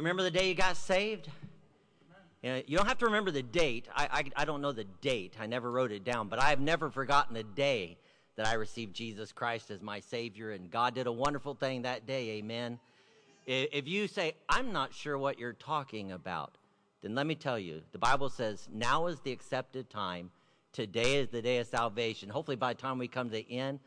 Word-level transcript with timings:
you 0.00 0.04
remember 0.04 0.22
the 0.22 0.30
day 0.30 0.48
you 0.48 0.54
got 0.54 0.78
saved? 0.78 1.28
You, 2.42 2.50
know, 2.50 2.62
you 2.66 2.78
don't 2.78 2.86
have 2.86 2.96
to 2.98 3.04
remember 3.04 3.30
the 3.30 3.42
date. 3.42 3.86
I, 3.94 4.08
I, 4.10 4.42
I 4.42 4.44
don't 4.46 4.62
know 4.62 4.72
the 4.72 4.86
date. 5.02 5.34
I 5.38 5.44
never 5.44 5.70
wrote 5.70 5.92
it 5.92 6.04
down, 6.04 6.28
but 6.28 6.42
I 6.42 6.48
have 6.48 6.60
never 6.60 6.88
forgotten 6.88 7.34
the 7.34 7.42
day 7.42 7.98
that 8.36 8.46
I 8.46 8.54
received 8.54 8.94
Jesus 8.94 9.30
Christ 9.30 9.70
as 9.70 9.82
my 9.82 10.00
Savior, 10.00 10.52
and 10.52 10.70
God 10.70 10.94
did 10.94 11.06
a 11.06 11.12
wonderful 11.12 11.54
thing 11.54 11.82
that 11.82 12.06
day. 12.06 12.30
Amen. 12.30 12.78
If 13.46 13.86
you 13.86 14.08
say, 14.08 14.32
I'm 14.48 14.72
not 14.72 14.94
sure 14.94 15.18
what 15.18 15.38
you're 15.38 15.52
talking 15.52 16.12
about, 16.12 16.56
then 17.02 17.14
let 17.14 17.26
me 17.26 17.34
tell 17.34 17.58
you 17.58 17.82
the 17.92 17.98
Bible 17.98 18.30
says, 18.30 18.70
now 18.72 19.06
is 19.06 19.20
the 19.20 19.32
accepted 19.32 19.90
time. 19.90 20.30
Today 20.72 21.16
is 21.16 21.28
the 21.28 21.42
day 21.42 21.58
of 21.58 21.66
salvation. 21.66 22.30
Hopefully, 22.30 22.56
by 22.56 22.72
the 22.72 22.80
time 22.80 22.96
we 22.96 23.08
come 23.08 23.28
to 23.28 23.34
the 23.34 23.52
end, 23.52 23.80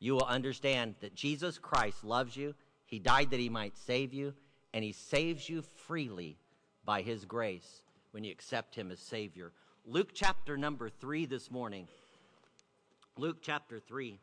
you 0.00 0.14
will 0.14 0.24
understand 0.24 0.96
that 1.00 1.14
Jesus 1.14 1.58
Christ 1.58 2.02
loves 2.02 2.36
you. 2.36 2.56
He 2.86 2.98
died 2.98 3.30
that 3.30 3.38
he 3.38 3.48
might 3.48 3.78
save 3.78 4.12
you, 4.12 4.34
and 4.72 4.84
he 4.84 4.92
saves 4.92 5.48
you 5.48 5.62
freely 5.62 6.36
by 6.84 7.02
his 7.02 7.24
grace 7.24 7.82
when 8.12 8.24
you 8.24 8.32
accept 8.32 8.74
him 8.74 8.90
as 8.90 8.98
Savior. 8.98 9.52
Luke 9.86 10.10
chapter 10.14 10.56
number 10.56 10.88
three 10.88 11.26
this 11.26 11.50
morning. 11.50 11.88
Luke 13.16 13.38
chapter 13.42 13.80
three. 13.80 14.18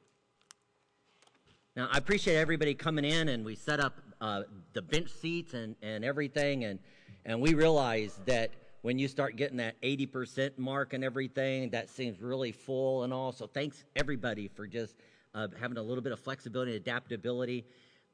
Now, 1.76 1.90
I 1.92 1.98
appreciate 1.98 2.38
everybody 2.38 2.74
coming 2.74 3.06
in, 3.06 3.30
and 3.30 3.46
we 3.46 3.54
set 3.54 3.80
up 3.80 3.94
uh, 4.20 4.44
the 4.74 4.82
bench 4.82 5.12
seats 5.12 5.54
and, 5.54 5.76
and 5.84 6.04
everything, 6.04 6.64
and, 6.64 6.80
and 7.26 7.40
we 7.40 7.54
realize 7.54 8.20
that 8.26 8.50
when 8.82 8.98
you 8.98 9.08
start 9.08 9.36
getting 9.36 9.58
that 9.58 9.80
80% 9.82 10.58
mark 10.58 10.94
and 10.94 11.04
everything, 11.04 11.70
that 11.70 11.90
seems 11.90 12.20
really 12.20 12.52
full 12.52 13.04
and 13.04 13.14
all. 13.14 13.32
So, 13.32 13.46
thanks 13.46 13.84
everybody 13.96 14.48
for 14.48 14.66
just 14.66 14.96
uh, 15.36 15.50
having 15.60 15.78
a 15.78 15.82
little 15.84 16.02
bit 16.02 16.14
of 16.14 16.20
flexibility 16.20 16.72
and 16.72 16.82
adaptability. 16.82 17.66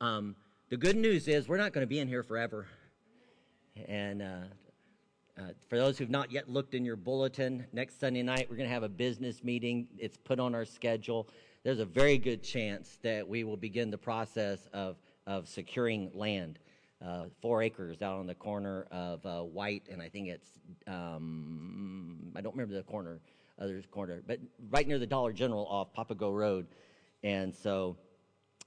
Um, 0.01 0.35
the 0.73 0.77
good 0.77 0.97
news 0.97 1.27
is 1.27 1.47
we're 1.47 1.57
not 1.57 1.71
going 1.71 1.83
to 1.85 1.87
be 1.87 1.99
in 1.99 2.07
here 2.07 2.23
forever. 2.23 2.65
And 3.87 4.23
uh, 4.23 4.25
uh, 5.37 5.41
for 5.69 5.77
those 5.77 5.99
who've 5.99 6.09
not 6.09 6.31
yet 6.31 6.49
looked 6.49 6.73
in 6.73 6.83
your 6.83 6.95
bulletin, 6.95 7.67
next 7.71 7.99
Sunday 7.99 8.23
night 8.23 8.47
we're 8.49 8.55
going 8.55 8.67
to 8.67 8.73
have 8.73 8.81
a 8.81 8.89
business 8.89 9.43
meeting. 9.43 9.87
It's 9.99 10.17
put 10.17 10.39
on 10.39 10.55
our 10.55 10.65
schedule. 10.65 11.29
There's 11.61 11.77
a 11.77 11.85
very 11.85 12.17
good 12.17 12.41
chance 12.41 12.97
that 13.03 13.27
we 13.27 13.43
will 13.43 13.55
begin 13.55 13.91
the 13.91 13.99
process 13.99 14.67
of, 14.73 14.95
of 15.27 15.47
securing 15.47 16.09
land. 16.15 16.57
Uh, 17.05 17.25
four 17.39 17.61
acres 17.61 18.01
out 18.01 18.17
on 18.17 18.25
the 18.25 18.33
corner 18.33 18.87
of 18.89 19.23
uh, 19.27 19.41
White, 19.41 19.83
and 19.91 20.01
I 20.01 20.09
think 20.09 20.29
it's, 20.29 20.49
um, 20.87 22.31
I 22.35 22.41
don't 22.41 22.55
remember 22.55 22.73
the 22.73 22.81
corner, 22.81 23.19
other 23.61 23.79
corner, 23.91 24.23
but 24.25 24.39
right 24.71 24.87
near 24.87 24.97
the 24.97 25.05
Dollar 25.05 25.33
General 25.33 25.67
off 25.67 25.93
Papago 25.93 26.31
Road. 26.31 26.65
And 27.21 27.53
so, 27.53 27.95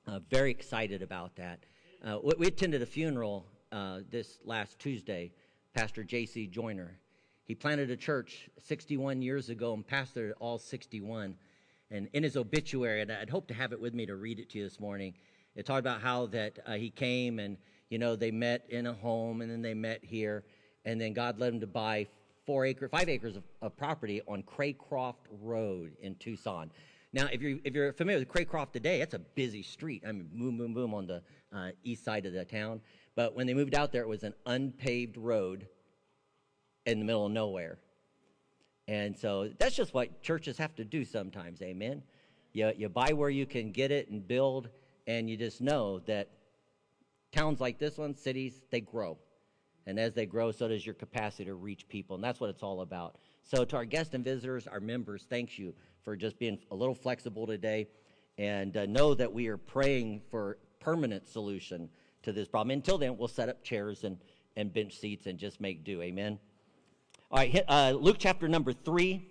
uh, 0.07 0.21
very 0.31 0.53
excited 0.53 1.03
about 1.03 1.35
that. 1.35 1.59
Uh, 2.05 2.19
we 2.39 2.47
attended 2.47 2.83
a 2.83 2.87
funeral 2.87 3.47
uh, 3.73 4.01
this 4.11 4.39
last 4.45 4.79
Tuesday, 4.79 5.33
Pastor 5.75 6.05
J.C. 6.05 6.47
Joyner. 6.47 6.99
He 7.45 7.55
planted 7.55 7.91
a 7.91 7.97
church 7.97 8.49
61 8.59 9.23
years 9.23 9.49
ago 9.49 9.73
and 9.73 9.87
pastored 9.87 10.33
all 10.39 10.59
61. 10.59 11.37
And 11.91 12.09
in 12.13 12.23
his 12.23 12.37
obituary, 12.37 13.03
and 13.03 13.11
I'd 13.11 13.31
hope 13.31 13.49
to 13.49 13.55
have 13.55 13.73
it 13.73 13.81
with 13.81 13.95
me 13.95 14.05
to 14.07 14.17
read 14.17 14.39
it 14.39 14.51
to 14.51 14.59
you 14.59 14.65
this 14.65 14.79
morning, 14.79 15.15
it 15.55 15.65
talked 15.65 15.81
about 15.81 16.01
how 16.01 16.27
that 16.27 16.59
uh, 16.67 16.75
he 16.75 16.91
came 16.91 17.39
and, 17.39 17.57
you 17.89 17.99
know, 17.99 18.15
they 18.15 18.31
met 18.31 18.67
in 18.69 18.87
a 18.87 18.93
home 18.93 19.41
and 19.41 19.51
then 19.51 19.63
they 19.63 19.75
met 19.75 20.05
here. 20.05 20.45
And 20.85 21.01
then 21.01 21.13
God 21.13 21.39
led 21.39 21.55
him 21.55 21.61
to 21.61 21.67
buy 21.67 22.09
four 22.45 22.67
acre, 22.67 22.89
five 22.89 23.09
acres 23.09 23.37
of, 23.37 23.43
of 23.63 23.77
property 23.77 24.21
on 24.29 24.43
Craycroft 24.43 25.27
Road 25.41 25.97
in 26.01 26.15
Tucson. 26.17 26.71
Now, 27.17 27.29
if 27.33 27.41
you're, 27.41 27.59
if 27.65 27.75
you're 27.75 27.95
familiar 27.95 28.19
with 28.19 28.29
Craycroft 28.29 28.73
today, 28.73 29.01
it's 29.01 29.15
a 29.15 29.19
busy 29.19 29.63
street. 29.63 30.03
I 30.07 30.13
mean, 30.13 30.29
boom, 30.35 30.59
boom, 30.59 30.75
boom 30.75 30.93
on 30.93 31.07
the 31.07 31.23
uh, 31.51 31.71
east 31.83 32.05
side 32.05 32.27
of 32.27 32.35
the 32.35 32.45
town. 32.45 32.83
But 33.15 33.35
when 33.35 33.47
they 33.47 33.55
moved 33.55 33.75
out 33.75 33.91
there, 33.91 34.03
it 34.03 34.09
was 34.09 34.23
an 34.23 34.35
unpaved 34.45 35.17
road 35.17 35.67
in 36.85 36.99
the 36.99 37.07
middle 37.07 37.25
of 37.25 37.33
nowhere. 37.33 37.79
And 38.87 39.17
so 39.17 39.49
that's 39.59 39.75
just 39.75 39.95
what 39.95 40.21
churches 40.21 40.59
have 40.59 40.75
to 40.75 40.85
do 40.85 41.07
sometimes, 41.07 41.63
amen? 41.63 42.03
You, 42.53 42.73
you 42.77 42.91
buy 42.91 43.15
where 43.15 43.31
you 43.31 43.47
can 43.47 43.73
get 43.73 43.91
it 43.91 44.11
and 44.11 44.29
build, 44.29 44.69
and 45.07 45.31
you 45.31 45.39
just 45.39 45.63
know 45.63 46.01
that 46.01 46.29
towns 47.33 47.63
like 47.63 47.79
this 47.79 47.97
one, 47.97 48.15
cities, 48.15 48.61
they 48.71 48.83
grow. 48.83 49.17
And 49.87 49.99
as 49.99 50.13
they 50.13 50.27
grow, 50.27 50.53
so 50.53 50.69
does 50.69 50.85
your 50.85 50.95
capacity 50.95 51.47
to 51.47 51.55
reach 51.55 51.89
people. 51.89 52.17
And 52.17 52.23
that's 52.23 52.41
what 52.41 52.51
it's 52.51 52.63
all 52.63 52.83
about. 52.83 53.17
So, 53.43 53.65
to 53.65 53.77
our 53.77 53.85
guests 53.85 54.13
and 54.13 54.25
visitors, 54.25 54.67
our 54.67 54.81
members, 54.81 55.25
thanks 55.31 55.59
you 55.59 55.73
for 56.07 56.15
just 56.15 56.39
being 56.39 56.57
a 56.71 56.75
little 56.75 56.95
flexible 56.95 57.49
today. 57.49 57.89
And 58.39 58.77
uh, 58.77 58.87
know 58.87 59.13
that 59.15 59.33
we 59.33 59.49
are 59.49 59.57
praying 59.57 60.23
for 60.31 60.57
permanent 60.79 61.27
solution 61.27 61.89
to 62.23 62.33
this 62.33 62.47
problem. 62.47 62.71
Until 62.71 62.97
then, 62.97 63.17
we'll 63.17 63.27
set 63.27 63.49
up 63.49 63.65
chairs 63.65 64.05
and, 64.05 64.17
and 64.55 64.73
bench 64.73 64.97
seats 64.97 65.27
and 65.27 65.37
just 65.37 65.61
make 65.61 65.83
do. 65.83 66.01
Amen. 66.03 66.39
All 67.33 67.39
right, 67.39 67.65
uh, 67.67 67.91
Luke 67.99 68.19
chapter 68.21 68.47
number 68.47 68.73
three. 68.73 69.29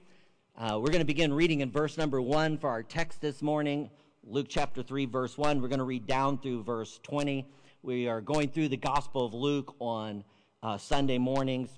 Uh, 0.57 0.77
we're 0.81 0.89
going 0.89 0.99
to 0.99 1.05
begin 1.05 1.31
reading 1.31 1.61
in 1.61 1.71
verse 1.71 1.97
number 1.97 2.21
one 2.21 2.57
for 2.57 2.69
our 2.69 2.83
text 2.83 3.21
this 3.21 3.41
morning. 3.41 3.89
Luke 4.25 4.47
chapter 4.49 4.83
3, 4.83 5.05
verse 5.05 5.37
1. 5.37 5.61
We're 5.61 5.67
going 5.67 5.79
to 5.79 5.85
read 5.85 6.07
down 6.07 6.39
through 6.39 6.63
verse 6.63 6.99
20. 7.03 7.45
We 7.83 8.07
are 8.07 8.19
going 8.19 8.49
through 8.49 8.69
the 8.69 8.77
Gospel 8.77 9.25
of 9.25 9.33
Luke 9.33 9.75
on 9.79 10.23
uh, 10.63 10.77
Sunday 10.77 11.19
mornings. 11.19 11.69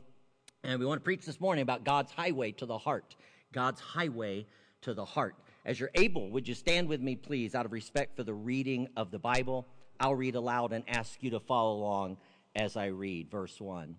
And 0.63 0.79
we 0.79 0.85
want 0.85 1.01
to 1.01 1.03
preach 1.03 1.25
this 1.25 1.41
morning 1.41 1.61
about 1.61 1.83
God's 1.83 2.11
highway 2.11 2.51
to 2.53 2.65
the 2.65 2.77
heart. 2.77 3.15
God's 3.51 3.81
highway 3.81 4.45
to 4.81 4.93
the 4.93 5.05
heart. 5.05 5.35
As 5.65 5.79
you're 5.79 5.91
able, 5.95 6.29
would 6.29 6.47
you 6.47 6.53
stand 6.53 6.87
with 6.87 7.01
me, 7.01 7.15
please, 7.15 7.55
out 7.55 7.65
of 7.65 7.71
respect 7.71 8.15
for 8.15 8.23
the 8.23 8.33
reading 8.33 8.87
of 8.95 9.11
the 9.11 9.19
Bible? 9.19 9.67
I'll 9.99 10.15
read 10.15 10.35
aloud 10.35 10.73
and 10.73 10.83
ask 10.87 11.21
you 11.21 11.31
to 11.31 11.39
follow 11.39 11.77
along 11.77 12.17
as 12.55 12.77
I 12.77 12.87
read. 12.87 13.29
Verse 13.29 13.59
1. 13.59 13.95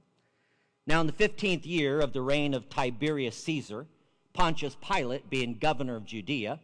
Now, 0.86 1.00
in 1.00 1.06
the 1.06 1.12
15th 1.12 1.66
year 1.66 2.00
of 2.00 2.12
the 2.12 2.22
reign 2.22 2.54
of 2.54 2.70
Tiberius 2.70 3.36
Caesar, 3.44 3.86
Pontius 4.32 4.76
Pilate 4.80 5.28
being 5.28 5.58
governor 5.58 5.96
of 5.96 6.06
Judea, 6.06 6.60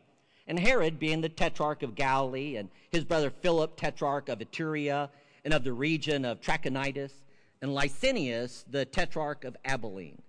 and 0.47 0.59
Herod 0.59 0.99
being 0.99 1.21
the 1.21 1.29
tetrarch 1.29 1.83
of 1.83 1.95
Galilee, 1.95 2.57
and 2.57 2.71
his 2.91 3.05
brother 3.05 3.31
Philip, 3.31 3.77
tetrarch 3.77 4.29
of 4.29 4.39
Iturea, 4.39 5.11
and 5.45 5.53
of 5.53 5.65
the 5.65 5.73
region 5.73 6.25
of 6.25 6.41
Trachonitis, 6.41 7.13
and 7.61 7.73
Lysanias, 7.73 8.65
the 8.71 8.85
tetrarch 8.85 9.45
of 9.45 9.57
Abilene, 9.65 10.23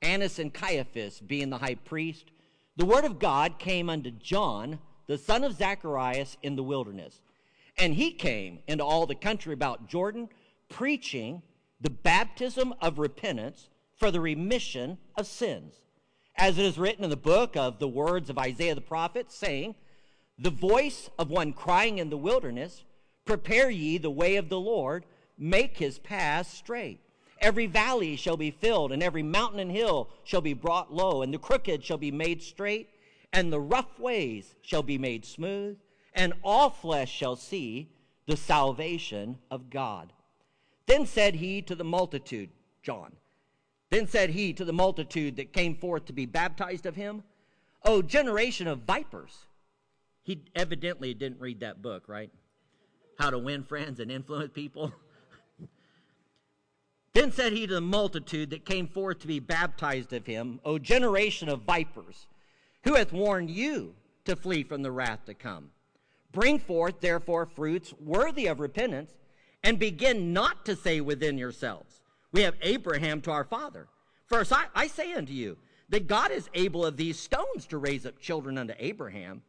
Annas 0.00 0.38
and 0.38 0.52
Caiaphas 0.52 1.20
being 1.20 1.50
the 1.50 1.58
high 1.58 1.76
priest, 1.76 2.30
the 2.76 2.84
word 2.84 3.04
of 3.04 3.18
God 3.18 3.58
came 3.58 3.88
unto 3.88 4.10
John, 4.10 4.78
the 5.06 5.18
son 5.18 5.44
of 5.44 5.54
Zacharias, 5.54 6.36
in 6.42 6.56
the 6.56 6.62
wilderness. 6.62 7.20
And 7.76 7.94
he 7.94 8.10
came 8.12 8.60
into 8.66 8.84
all 8.84 9.06
the 9.06 9.14
country 9.14 9.52
about 9.52 9.88
Jordan, 9.88 10.28
preaching 10.68 11.42
the 11.80 11.90
baptism 11.90 12.74
of 12.80 12.98
repentance 12.98 13.68
for 13.96 14.10
the 14.10 14.20
remission 14.20 14.98
of 15.16 15.26
sins. 15.26 15.74
As 16.36 16.58
it 16.58 16.64
is 16.64 16.78
written 16.78 17.04
in 17.04 17.10
the 17.10 17.16
book 17.16 17.56
of 17.56 17.78
the 17.78 17.88
words 17.88 18.28
of 18.28 18.38
Isaiah 18.38 18.74
the 18.74 18.80
prophet, 18.80 19.30
saying, 19.30 19.76
The 20.38 20.50
voice 20.50 21.10
of 21.18 21.30
one 21.30 21.52
crying 21.52 21.98
in 21.98 22.10
the 22.10 22.16
wilderness, 22.16 22.84
Prepare 23.24 23.70
ye 23.70 23.98
the 23.98 24.10
way 24.10 24.36
of 24.36 24.48
the 24.48 24.58
Lord 24.58 25.06
make 25.38 25.78
his 25.78 25.98
paths 25.98 26.52
straight. 26.52 27.00
Every 27.44 27.66
valley 27.66 28.16
shall 28.16 28.38
be 28.38 28.50
filled, 28.50 28.90
and 28.90 29.02
every 29.02 29.22
mountain 29.22 29.60
and 29.60 29.70
hill 29.70 30.08
shall 30.24 30.40
be 30.40 30.54
brought 30.54 30.94
low, 30.94 31.20
and 31.20 31.32
the 31.32 31.38
crooked 31.38 31.84
shall 31.84 31.98
be 31.98 32.10
made 32.10 32.42
straight, 32.42 32.88
and 33.34 33.52
the 33.52 33.60
rough 33.60 33.98
ways 33.98 34.54
shall 34.62 34.82
be 34.82 34.96
made 34.96 35.26
smooth, 35.26 35.76
and 36.14 36.32
all 36.42 36.70
flesh 36.70 37.12
shall 37.12 37.36
see 37.36 37.90
the 38.26 38.38
salvation 38.38 39.36
of 39.50 39.68
God. 39.68 40.14
Then 40.86 41.04
said 41.04 41.34
he 41.34 41.60
to 41.60 41.74
the 41.74 41.84
multitude, 41.84 42.48
John, 42.82 43.12
then 43.90 44.06
said 44.06 44.30
he 44.30 44.54
to 44.54 44.64
the 44.64 44.72
multitude 44.72 45.36
that 45.36 45.52
came 45.52 45.76
forth 45.76 46.06
to 46.06 46.14
be 46.14 46.24
baptized 46.24 46.86
of 46.86 46.96
him, 46.96 47.24
O 47.84 48.00
generation 48.00 48.66
of 48.66 48.86
vipers. 48.86 49.48
He 50.22 50.40
evidently 50.56 51.12
didn't 51.12 51.42
read 51.42 51.60
that 51.60 51.82
book, 51.82 52.04
right? 52.08 52.30
How 53.18 53.28
to 53.28 53.38
win 53.38 53.64
friends 53.64 54.00
and 54.00 54.10
influence 54.10 54.52
people. 54.54 54.94
Then 57.14 57.30
said 57.30 57.52
he 57.52 57.66
to 57.66 57.74
the 57.74 57.80
multitude 57.80 58.50
that 58.50 58.66
came 58.66 58.88
forth 58.88 59.20
to 59.20 59.28
be 59.28 59.38
baptized 59.38 60.12
of 60.12 60.26
him, 60.26 60.60
O 60.64 60.78
generation 60.78 61.48
of 61.48 61.62
vipers, 61.62 62.26
who 62.82 62.94
hath 62.94 63.12
warned 63.12 63.50
you 63.50 63.94
to 64.24 64.36
flee 64.36 64.64
from 64.64 64.82
the 64.82 64.90
wrath 64.90 65.24
to 65.26 65.34
come? 65.34 65.70
Bring 66.32 66.58
forth, 66.58 67.00
therefore, 67.00 67.46
fruits 67.46 67.94
worthy 68.00 68.46
of 68.46 68.58
repentance, 68.58 69.12
and 69.62 69.78
begin 69.78 70.32
not 70.32 70.66
to 70.66 70.74
say 70.74 71.00
within 71.00 71.38
yourselves, 71.38 72.02
We 72.32 72.42
have 72.42 72.56
Abraham 72.60 73.20
to 73.22 73.30
our 73.30 73.44
father. 73.44 73.86
First, 74.26 74.52
I, 74.52 74.64
I 74.74 74.88
say 74.88 75.14
unto 75.14 75.32
you, 75.32 75.56
that 75.90 76.08
God 76.08 76.32
is 76.32 76.50
able 76.54 76.84
of 76.84 76.96
these 76.96 77.18
stones 77.18 77.66
to 77.68 77.78
raise 77.78 78.04
up 78.04 78.18
children 78.18 78.58
unto 78.58 78.74
Abraham. 78.78 79.42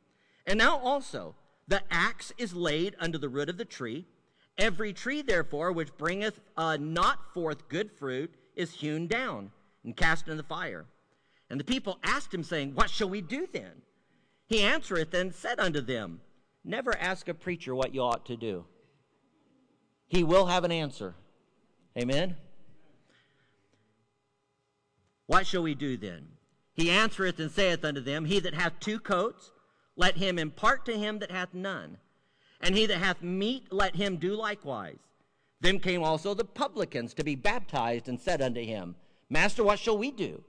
And 0.46 0.60
now 0.60 0.78
also, 0.78 1.34
the 1.68 1.82
axe 1.90 2.32
is 2.38 2.54
laid 2.54 2.96
under 3.00 3.18
the 3.18 3.30
root 3.30 3.50
of 3.50 3.58
the 3.58 3.66
tree. 3.66 4.06
Every 4.58 4.94
tree, 4.94 5.22
therefore, 5.22 5.72
which 5.72 5.98
bringeth 5.98 6.40
uh, 6.56 6.78
not 6.80 7.34
forth 7.34 7.68
good 7.68 7.92
fruit 7.92 8.34
is 8.56 8.72
hewn 8.72 9.08
down 9.08 9.52
and 9.84 9.96
cast 9.96 10.28
into 10.28 10.42
the 10.42 10.48
fire. 10.48 10.86
And 11.50 11.60
the 11.60 11.66
people 11.66 12.00
asked 12.04 12.34
him, 12.34 12.44
saying, 12.44 12.74
What 12.74 12.90
shall 12.90 13.10
we 13.10 13.22
do 13.22 13.48
then? 13.52 13.82
He 14.48 14.62
answereth 14.62 15.14
and 15.14 15.34
said 15.34 15.60
unto 15.60 15.82
them, 15.82 16.22
Never 16.64 16.98
ask 16.98 17.28
a 17.28 17.34
preacher 17.34 17.76
what 17.76 17.94
you 17.94 18.02
ought 18.02 18.26
to 18.28 18.38
do. 18.38 18.66
He 20.08 20.24
will 20.24 20.48
have 20.48 20.64
an 20.64 20.72
answer. 20.72 21.16
Amen? 21.98 22.36
What 25.28 25.48
shall 25.48 25.64
we 25.64 25.76
do 25.76 25.98
then? 25.98 26.28
He 26.74 26.90
answereth 26.90 27.40
and 27.40 27.52
saith 27.52 27.84
unto 27.84 28.02
them, 28.02 28.26
He 28.26 28.40
that 28.40 28.54
hath 28.54 28.80
two 28.80 29.00
coats, 29.00 29.52
let 29.96 30.18
him 30.18 30.38
impart 30.38 30.86
to 30.86 30.98
him 30.98 31.20
that 31.20 31.32
hath 31.32 31.54
none. 31.54 31.98
And 32.62 32.76
he 32.76 32.86
that 32.86 32.98
hath 32.98 33.22
meat, 33.22 33.68
let 33.72 33.96
him 33.96 34.18
do 34.18 34.36
likewise. 34.36 34.98
Then 35.62 35.80
came 35.80 36.04
also 36.04 36.34
the 36.34 36.46
publicans 36.46 37.14
to 37.16 37.24
be 37.24 37.36
baptized, 37.36 38.08
and 38.08 38.20
said 38.20 38.42
unto 38.42 38.62
him, 38.62 38.96
Master, 39.30 39.64
what 39.64 39.80
shall 39.80 39.98
we 39.98 40.12
do? 40.12 40.44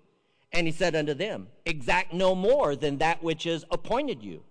And 0.53 0.67
he 0.67 0.73
said 0.73 0.95
unto 0.95 1.15
them, 1.15 1.49
Exact 1.65 2.13
no 2.13 2.35
more 2.35 2.77
than 2.77 2.99
that 2.99 3.23
which 3.23 3.47
is 3.47 3.65
appointed 3.71 4.23
you. 4.23 4.43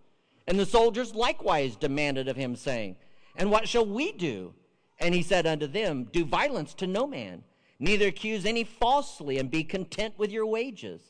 And 0.47 0.59
the 0.59 0.65
soldiers 0.65 1.15
likewise 1.15 1.75
demanded 1.75 2.27
of 2.27 2.35
him, 2.35 2.55
saying, 2.55 2.95
And 3.35 3.51
what 3.51 3.67
shall 3.67 3.85
we 3.85 4.11
do? 4.11 4.53
And 4.99 5.13
he 5.13 5.23
said 5.23 5.45
unto 5.45 5.67
them, 5.67 6.05
Do 6.11 6.25
violence 6.25 6.73
to 6.75 6.87
no 6.87 7.07
man, 7.07 7.43
neither 7.79 8.07
accuse 8.07 8.45
any 8.45 8.63
falsely, 8.63 9.37
and 9.37 9.49
be 9.49 9.63
content 9.63 10.13
with 10.17 10.31
your 10.31 10.45
wages. 10.45 11.01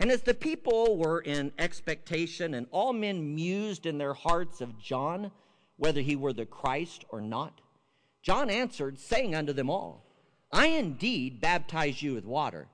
And 0.00 0.10
as 0.10 0.22
the 0.22 0.34
people 0.34 0.96
were 0.96 1.20
in 1.20 1.52
expectation, 1.58 2.54
and 2.54 2.66
all 2.70 2.92
men 2.92 3.34
mused 3.34 3.86
in 3.86 3.98
their 3.98 4.14
hearts 4.14 4.60
of 4.60 4.78
John, 4.78 5.32
whether 5.78 6.02
he 6.02 6.14
were 6.14 6.34
the 6.34 6.44
Christ 6.44 7.06
or 7.08 7.22
not, 7.22 7.62
John 8.22 8.50
answered, 8.50 8.98
saying 8.98 9.34
unto 9.34 9.54
them 9.54 9.70
all, 9.70 10.04
I 10.52 10.66
indeed 10.66 11.40
baptize 11.40 12.02
you 12.02 12.14
with 12.14 12.26
water, 12.26 12.68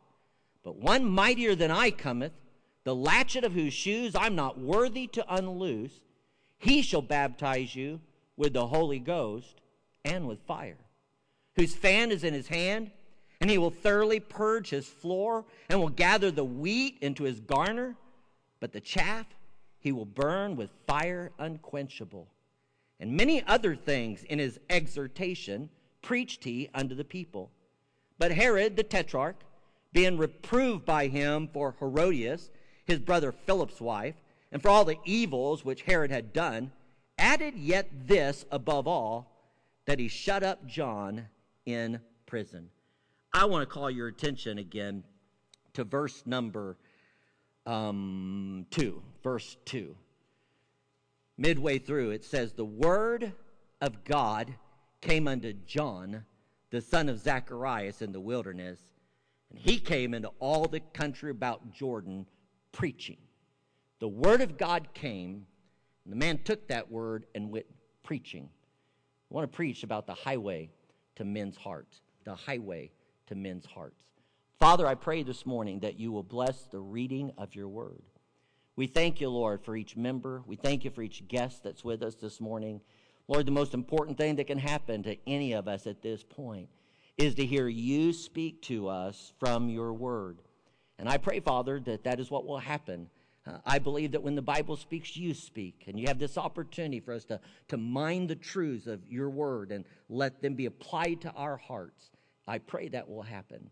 but 0.64 0.76
one 0.76 1.04
mightier 1.04 1.54
than 1.54 1.70
I 1.70 1.92
cometh, 1.92 2.32
the 2.82 2.94
latchet 2.94 3.44
of 3.44 3.52
whose 3.52 3.72
shoes 3.72 4.16
I'm 4.16 4.34
not 4.34 4.58
worthy 4.58 5.06
to 5.08 5.34
unloose. 5.34 6.00
He 6.58 6.82
shall 6.82 7.02
baptize 7.02 7.74
you 7.76 8.00
with 8.36 8.52
the 8.52 8.66
Holy 8.66 8.98
Ghost 8.98 9.60
and 10.04 10.26
with 10.26 10.40
fire, 10.40 10.78
whose 11.56 11.74
fan 11.74 12.10
is 12.10 12.24
in 12.24 12.34
his 12.34 12.48
hand 12.48 12.90
and 13.44 13.50
he 13.50 13.58
will 13.58 13.70
thoroughly 13.70 14.20
purge 14.20 14.70
his 14.70 14.86
floor 14.86 15.44
and 15.68 15.78
will 15.78 15.90
gather 15.90 16.30
the 16.30 16.42
wheat 16.42 16.96
into 17.02 17.24
his 17.24 17.40
garner, 17.40 17.94
but 18.58 18.72
the 18.72 18.80
chaff 18.80 19.26
he 19.78 19.92
will 19.92 20.06
burn 20.06 20.56
with 20.56 20.70
fire 20.86 21.30
unquenchable. 21.38 22.26
And 23.00 23.16
many 23.16 23.42
other 23.44 23.74
things 23.74 24.24
in 24.24 24.38
his 24.38 24.58
exhortation 24.70 25.68
preached 26.02 26.44
he 26.44 26.68
unto 26.74 26.94
the 26.94 27.04
people. 27.04 27.50
But 28.18 28.32
Herod 28.32 28.76
the 28.76 28.82
tetrarch, 28.82 29.40
being 29.92 30.18
reproved 30.18 30.84
by 30.84 31.08
him 31.08 31.48
for 31.52 31.74
Herodias, 31.78 32.50
his 32.84 33.00
brother 33.00 33.32
Philip's 33.32 33.80
wife, 33.80 34.14
and 34.52 34.62
for 34.62 34.68
all 34.68 34.84
the 34.84 34.98
evils 35.04 35.64
which 35.64 35.82
Herod 35.82 36.10
had 36.10 36.32
done, 36.32 36.70
added 37.18 37.54
yet 37.56 37.88
this 38.06 38.44
above 38.50 38.86
all, 38.86 39.30
that 39.86 39.98
he 39.98 40.08
shut 40.08 40.42
up 40.42 40.66
John 40.66 41.26
in 41.66 42.00
prison. 42.26 42.70
I 43.32 43.46
want 43.46 43.68
to 43.68 43.72
call 43.72 43.90
your 43.90 44.08
attention 44.08 44.58
again 44.58 45.02
to 45.74 45.84
verse 45.84 46.22
number 46.24 46.76
um, 47.66 48.66
2. 48.70 49.02
Verse 49.22 49.56
2. 49.64 49.96
Midway 51.36 51.78
through, 51.78 52.10
it 52.10 52.24
says, 52.24 52.52
The 52.52 52.64
word 52.64 53.32
of 53.80 54.04
God 54.04 54.54
came 55.00 55.26
unto 55.26 55.52
John, 55.52 56.24
the 56.70 56.80
son 56.80 57.08
of 57.08 57.18
Zacharias, 57.18 58.02
in 58.02 58.12
the 58.12 58.20
wilderness, 58.20 58.80
and 59.50 59.58
he 59.58 59.78
came 59.78 60.14
into 60.14 60.30
all 60.38 60.66
the 60.66 60.80
country 60.80 61.30
about 61.30 61.72
Jordan 61.72 62.26
preaching. 62.72 63.18
The 64.00 64.08
word 64.08 64.40
of 64.40 64.56
God 64.58 64.88
came, 64.94 65.46
and 66.04 66.12
the 66.12 66.16
man 66.16 66.38
took 66.44 66.68
that 66.68 66.90
word 66.90 67.26
and 67.34 67.50
went 67.50 67.66
preaching. 68.02 68.48
I 69.30 69.34
want 69.34 69.50
to 69.50 69.56
preach 69.56 69.82
about 69.82 70.06
the 70.06 70.14
highway 70.14 70.70
to 71.16 71.24
men's 71.24 71.56
hearts. 71.56 72.00
The 72.24 72.34
highway 72.34 72.90
to 73.26 73.34
men's 73.34 73.66
hearts. 73.66 74.00
Father, 74.60 74.86
I 74.86 74.94
pray 74.94 75.22
this 75.22 75.44
morning 75.44 75.80
that 75.80 75.98
you 75.98 76.12
will 76.12 76.22
bless 76.22 76.64
the 76.64 76.80
reading 76.80 77.32
of 77.36 77.54
your 77.54 77.68
word. 77.68 78.02
We 78.76 78.88
thank 78.88 79.20
you, 79.20 79.28
Lord, 79.28 79.62
for 79.62 79.76
each 79.76 79.96
member. 79.96 80.42
We 80.46 80.56
thank 80.56 80.84
you 80.84 80.90
for 80.90 81.02
each 81.02 81.26
guest 81.28 81.62
that's 81.62 81.84
with 81.84 82.02
us 82.02 82.16
this 82.16 82.40
morning. 82.40 82.80
Lord, 83.28 83.46
the 83.46 83.52
most 83.52 83.72
important 83.72 84.18
thing 84.18 84.36
that 84.36 84.48
can 84.48 84.58
happen 84.58 85.02
to 85.04 85.16
any 85.28 85.52
of 85.52 85.68
us 85.68 85.86
at 85.86 86.02
this 86.02 86.24
point 86.24 86.68
is 87.16 87.36
to 87.36 87.46
hear 87.46 87.68
you 87.68 88.12
speak 88.12 88.60
to 88.62 88.88
us 88.88 89.32
from 89.38 89.68
your 89.68 89.92
word. 89.92 90.42
And 90.98 91.08
I 91.08 91.18
pray, 91.18 91.38
Father, 91.38 91.78
that 91.80 92.02
that 92.04 92.18
is 92.18 92.32
what 92.32 92.46
will 92.46 92.58
happen. 92.58 93.08
Uh, 93.46 93.58
I 93.64 93.78
believe 93.78 94.12
that 94.12 94.22
when 94.22 94.34
the 94.34 94.42
Bible 94.42 94.76
speaks, 94.76 95.16
you 95.16 95.34
speak. 95.34 95.84
And 95.86 95.98
you 95.98 96.08
have 96.08 96.18
this 96.18 96.36
opportunity 96.36 96.98
for 96.98 97.12
us 97.12 97.24
to, 97.26 97.38
to 97.68 97.76
mind 97.76 98.28
the 98.28 98.34
truths 98.34 98.88
of 98.88 99.06
your 99.06 99.30
word 99.30 99.70
and 99.70 99.84
let 100.08 100.42
them 100.42 100.54
be 100.54 100.66
applied 100.66 101.20
to 101.20 101.32
our 101.32 101.56
hearts. 101.56 102.10
I 102.48 102.58
pray 102.58 102.88
that 102.88 103.08
will 103.08 103.22
happen. 103.22 103.70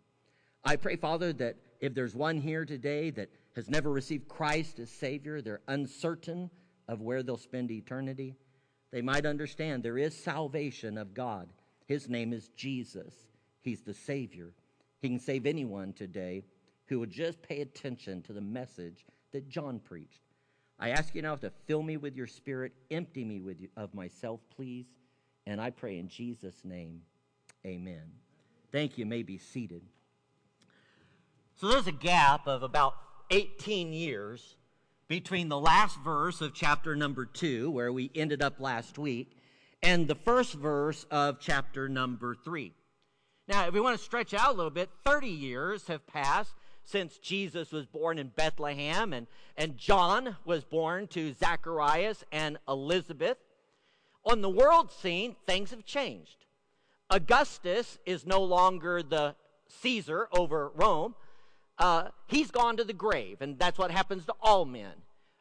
I 0.64 0.76
pray, 0.76 0.94
Father, 0.94 1.32
that 1.34 1.56
if 1.80 1.92
there's 1.92 2.14
one 2.14 2.38
here 2.38 2.64
today 2.64 3.10
that 3.10 3.30
has 3.54 3.68
never 3.68 3.90
received 3.90 4.28
Christ 4.28 4.78
as 4.78 4.90
Savior, 4.90 5.40
they're 5.40 5.60
uncertain 5.68 6.50
of 6.88 7.00
where 7.00 7.22
they'll 7.22 7.36
spend 7.36 7.70
eternity, 7.70 8.34
they 8.90 9.02
might 9.02 9.26
understand 9.26 9.82
there 9.82 9.98
is 9.98 10.14
salvation 10.14 10.98
of 10.98 11.14
God. 11.14 11.48
His 11.86 12.08
name 12.08 12.32
is 12.32 12.48
Jesus. 12.56 13.14
He's 13.60 13.80
the 13.80 13.94
Savior. 13.94 14.52
He 15.00 15.08
can 15.08 15.18
save 15.18 15.46
anyone 15.46 15.92
today 15.92 16.44
who 16.86 17.00
would 17.00 17.10
just 17.10 17.40
pay 17.42 17.60
attention 17.60 18.22
to 18.22 18.32
the 18.32 18.40
message 18.40 19.06
that 19.32 19.48
John 19.48 19.78
preached. 19.78 20.20
I 20.78 20.90
ask 20.90 21.14
you 21.14 21.22
now 21.22 21.36
to 21.36 21.50
fill 21.66 21.82
me 21.82 21.96
with 21.96 22.16
your 22.16 22.26
spirit, 22.26 22.72
empty 22.90 23.24
me 23.24 23.40
with 23.40 23.60
you, 23.60 23.68
of 23.76 23.94
myself, 23.94 24.40
please. 24.54 24.86
And 25.46 25.60
I 25.60 25.70
pray 25.70 25.98
in 25.98 26.08
Jesus' 26.08 26.64
name, 26.64 27.02
amen. 27.64 28.02
Thank 28.70 28.98
you. 28.98 29.04
you 29.04 29.06
may 29.06 29.22
be 29.22 29.38
seated. 29.38 29.82
So 31.56 31.68
there's 31.68 31.86
a 31.86 31.92
gap 31.92 32.46
of 32.46 32.62
about 32.62 32.94
18 33.32 33.94
years 33.94 34.56
between 35.08 35.48
the 35.48 35.58
last 35.58 35.98
verse 36.00 36.42
of 36.42 36.52
chapter 36.52 36.94
number 36.94 37.24
2, 37.24 37.70
where 37.70 37.90
we 37.90 38.10
ended 38.14 38.42
up 38.42 38.60
last 38.60 38.98
week, 38.98 39.38
and 39.82 40.06
the 40.06 40.14
first 40.14 40.52
verse 40.52 41.06
of 41.10 41.40
chapter 41.40 41.88
number 41.88 42.34
3. 42.34 42.74
Now, 43.48 43.66
if 43.66 43.72
we 43.72 43.80
want 43.80 43.98
to 43.98 44.04
stretch 44.04 44.34
out 44.34 44.52
a 44.52 44.56
little 44.56 44.70
bit, 44.70 44.90
30 45.06 45.28
years 45.28 45.86
have 45.86 46.06
passed 46.06 46.52
since 46.84 47.16
Jesus 47.16 47.72
was 47.72 47.86
born 47.86 48.18
in 48.18 48.28
Bethlehem 48.28 49.14
and, 49.14 49.26
and 49.56 49.78
John 49.78 50.36
was 50.44 50.62
born 50.62 51.06
to 51.08 51.32
Zacharias 51.32 52.24
and 52.32 52.58
Elizabeth. 52.68 53.38
On 54.26 54.42
the 54.42 54.50
world 54.50 54.92
scene, 54.92 55.36
things 55.46 55.70
have 55.70 55.86
changed. 55.86 56.44
Augustus 57.08 57.98
is 58.04 58.26
no 58.26 58.42
longer 58.42 59.02
the 59.02 59.34
Caesar 59.80 60.28
over 60.32 60.70
Rome. 60.74 61.14
Uh, 61.82 62.10
he's 62.28 62.52
gone 62.52 62.76
to 62.76 62.84
the 62.84 62.92
grave, 62.92 63.38
and 63.40 63.58
that's 63.58 63.76
what 63.76 63.90
happens 63.90 64.24
to 64.24 64.32
all 64.40 64.64
men. 64.64 64.92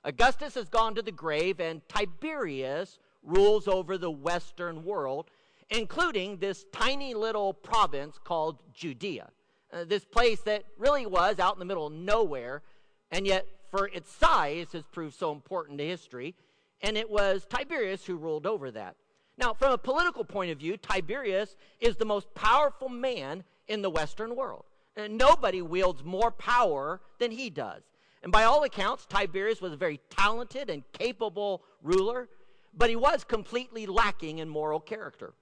Augustus 0.04 0.56
has 0.56 0.68
gone 0.70 0.96
to 0.96 1.04
the 1.04 1.12
grave, 1.12 1.60
and 1.60 1.88
Tiberius 1.88 2.98
rules 3.22 3.68
over 3.68 3.96
the 3.96 4.10
Western 4.10 4.84
world, 4.84 5.30
including 5.70 6.38
this 6.38 6.66
tiny 6.74 7.14
little 7.14 7.54
province 7.54 8.18
called 8.24 8.64
Judea. 8.74 9.30
Uh, 9.72 9.84
this 9.84 10.04
place 10.04 10.42
that 10.42 10.64
really 10.80 11.06
was 11.06 11.38
out 11.38 11.54
in 11.54 11.60
the 11.60 11.66
middle 11.66 11.86
of 11.86 11.94
nowhere, 11.94 12.64
and 13.12 13.28
yet 13.28 13.46
for 13.70 13.88
its 13.90 14.12
size 14.12 14.72
has 14.74 14.88
proved 14.88 15.14
so 15.14 15.32
important 15.32 15.78
to 15.78 15.86
history. 15.86 16.34
And 16.82 16.98
it 16.98 17.08
was 17.08 17.46
Tiberius 17.46 18.04
who 18.04 18.18
ruled 18.18 18.48
over 18.48 18.72
that. 18.72 18.96
Now, 19.38 19.54
from 19.54 19.74
a 19.74 19.78
political 19.78 20.26
point 20.26 20.50
of 20.50 20.58
view, 20.58 20.76
Tiberius 20.76 21.56
is 21.80 21.98
the 21.98 22.06
most 22.06 22.34
powerful 22.34 22.90
man 22.90 23.44
in 23.68 23.84
the 23.84 23.92
Western 23.92 24.36
world. 24.36 24.66
And 24.96 25.18
nobody 25.18 25.62
wields 25.62 26.04
more 26.04 26.32
power 26.32 27.02
than 27.20 27.32
he 27.32 27.50
does. 27.50 27.84
And 28.24 28.32
by 28.32 28.44
all 28.44 28.64
accounts, 28.64 29.06
Tiberius 29.06 29.62
was 29.62 29.74
a 29.74 29.78
very 29.78 30.00
talented 30.10 30.70
and 30.70 30.84
capable 30.92 31.64
ruler, 31.82 32.30
but 32.76 32.90
he 32.90 32.96
was 32.96 33.24
completely 33.24 33.86
lacking 33.86 34.40
in 34.40 34.50
moral 34.50 34.80
character. 34.80 35.34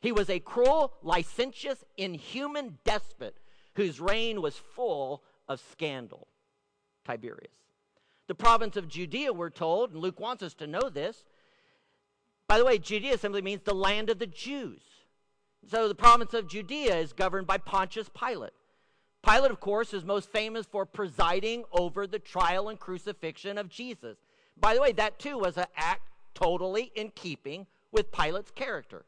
He 0.00 0.12
was 0.12 0.30
a 0.30 0.38
cruel, 0.38 0.92
licentious, 1.02 1.84
inhuman 1.96 2.78
despot 2.84 3.36
whose 3.74 4.00
reign 4.00 4.40
was 4.42 4.56
full 4.56 5.22
of 5.48 5.60
scandal. 5.72 6.28
Tiberius. 7.04 7.52
The 8.28 8.34
province 8.34 8.76
of 8.76 8.88
Judea, 8.88 9.32
we're 9.32 9.50
told, 9.50 9.92
and 9.92 10.00
Luke 10.00 10.20
wants 10.20 10.42
us 10.42 10.54
to 10.54 10.66
know 10.66 10.88
this, 10.88 11.24
by 12.46 12.58
the 12.58 12.64
way, 12.64 12.78
Judea 12.78 13.18
simply 13.18 13.42
means 13.42 13.62
the 13.62 13.74
land 13.74 14.10
of 14.10 14.18
the 14.18 14.26
Jews. 14.26 14.82
So 15.68 15.88
the 15.88 15.94
province 15.94 16.34
of 16.34 16.48
Judea 16.48 16.96
is 16.96 17.12
governed 17.12 17.46
by 17.46 17.58
Pontius 17.58 18.08
Pilate. 18.08 18.52
Pilate, 19.22 19.50
of 19.50 19.60
course, 19.60 19.92
is 19.92 20.04
most 20.04 20.30
famous 20.30 20.66
for 20.66 20.86
presiding 20.86 21.64
over 21.72 22.06
the 22.06 22.18
trial 22.18 22.68
and 22.68 22.78
crucifixion 22.78 23.58
of 23.58 23.68
Jesus. 23.68 24.16
By 24.58 24.74
the 24.74 24.80
way, 24.80 24.92
that 24.92 25.18
too 25.18 25.38
was 25.38 25.56
an 25.56 25.66
act 25.76 26.08
totally 26.34 26.90
in 26.94 27.10
keeping 27.10 27.66
with 27.92 28.12
Pilate's 28.12 28.50
character. 28.50 29.04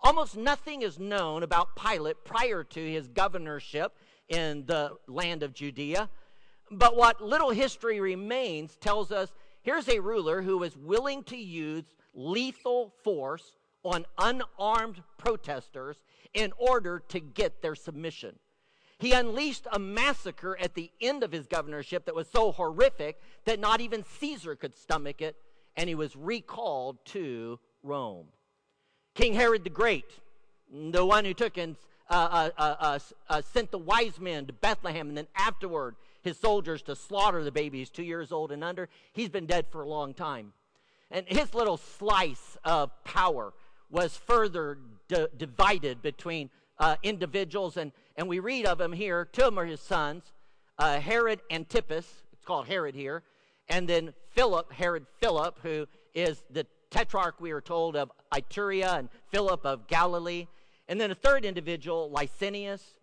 Almost 0.00 0.36
nothing 0.36 0.82
is 0.82 0.98
known 0.98 1.42
about 1.42 1.74
Pilate 1.74 2.24
prior 2.24 2.62
to 2.62 2.90
his 2.90 3.08
governorship 3.08 3.96
in 4.28 4.64
the 4.66 4.92
land 5.08 5.42
of 5.42 5.54
Judea. 5.54 6.08
But 6.70 6.96
what 6.96 7.20
little 7.20 7.50
history 7.50 8.00
remains 8.00 8.76
tells 8.76 9.10
us 9.10 9.32
here's 9.62 9.88
a 9.88 10.00
ruler 10.00 10.42
who 10.42 10.58
was 10.58 10.76
willing 10.76 11.24
to 11.24 11.36
use 11.36 11.84
lethal 12.14 12.92
force 13.02 13.56
on 13.84 14.04
unarmed 14.18 15.02
protesters 15.16 15.96
in 16.34 16.52
order 16.58 17.02
to 17.08 17.18
get 17.18 17.62
their 17.62 17.74
submission. 17.74 18.38
He 18.98 19.12
unleashed 19.12 19.66
a 19.72 19.78
massacre 19.78 20.56
at 20.58 20.74
the 20.74 20.90
end 21.00 21.22
of 21.22 21.30
his 21.30 21.46
governorship 21.46 22.06
that 22.06 22.14
was 22.14 22.28
so 22.32 22.50
horrific 22.50 23.20
that 23.44 23.60
not 23.60 23.80
even 23.80 24.04
Caesar 24.18 24.56
could 24.56 24.76
stomach 24.76 25.22
it, 25.22 25.36
and 25.76 25.88
he 25.88 25.94
was 25.94 26.16
recalled 26.16 27.04
to 27.06 27.60
Rome. 27.82 28.26
King 29.14 29.34
Herod 29.34 29.62
the 29.64 29.70
Great, 29.70 30.10
the 30.72 31.04
one 31.04 31.24
who 31.24 31.34
took 31.34 31.56
and 31.56 31.76
uh, 32.10 32.50
uh, 32.56 32.74
uh, 32.80 32.98
uh, 33.28 33.42
sent 33.52 33.70
the 33.70 33.78
wise 33.78 34.18
men 34.18 34.46
to 34.46 34.52
Bethlehem, 34.52 35.08
and 35.08 35.16
then 35.16 35.26
afterward 35.36 35.94
his 36.22 36.38
soldiers 36.38 36.82
to 36.82 36.96
slaughter 36.96 37.44
the 37.44 37.52
babies 37.52 37.90
two 37.90 38.02
years 38.02 38.32
old 38.32 38.50
and 38.50 38.64
under, 38.64 38.88
he's 39.12 39.28
been 39.28 39.46
dead 39.46 39.66
for 39.70 39.82
a 39.82 39.88
long 39.88 40.14
time. 40.14 40.52
And 41.10 41.26
his 41.28 41.54
little 41.54 41.76
slice 41.76 42.56
of 42.64 42.90
power 43.04 43.52
was 43.90 44.16
further 44.16 44.78
d- 45.08 45.26
divided 45.36 46.02
between 46.02 46.50
uh, 46.78 46.96
individuals, 47.02 47.76
and, 47.76 47.92
and 48.18 48.28
we 48.28 48.40
read 48.40 48.66
of 48.66 48.80
him 48.80 48.92
here. 48.92 49.24
Two 49.24 49.42
of 49.42 49.46
them 49.46 49.58
are 49.60 49.64
his 49.64 49.80
sons 49.80 50.24
uh, 50.78 51.00
Herod 51.00 51.40
Antipas, 51.50 52.06
it's 52.32 52.44
called 52.44 52.66
Herod 52.66 52.94
here, 52.94 53.22
and 53.68 53.88
then 53.88 54.12
Philip, 54.30 54.72
Herod 54.72 55.06
Philip, 55.20 55.58
who 55.62 55.86
is 56.14 56.42
the 56.50 56.66
tetrarch, 56.90 57.40
we 57.40 57.52
are 57.52 57.60
told, 57.60 57.96
of 57.96 58.12
Ituria 58.32 58.98
and 58.98 59.08
Philip 59.30 59.64
of 59.64 59.86
Galilee. 59.86 60.46
And 60.88 61.00
then 61.00 61.10
a 61.10 61.14
third 61.14 61.44
individual, 61.44 62.10
Lysanias. 62.14 62.94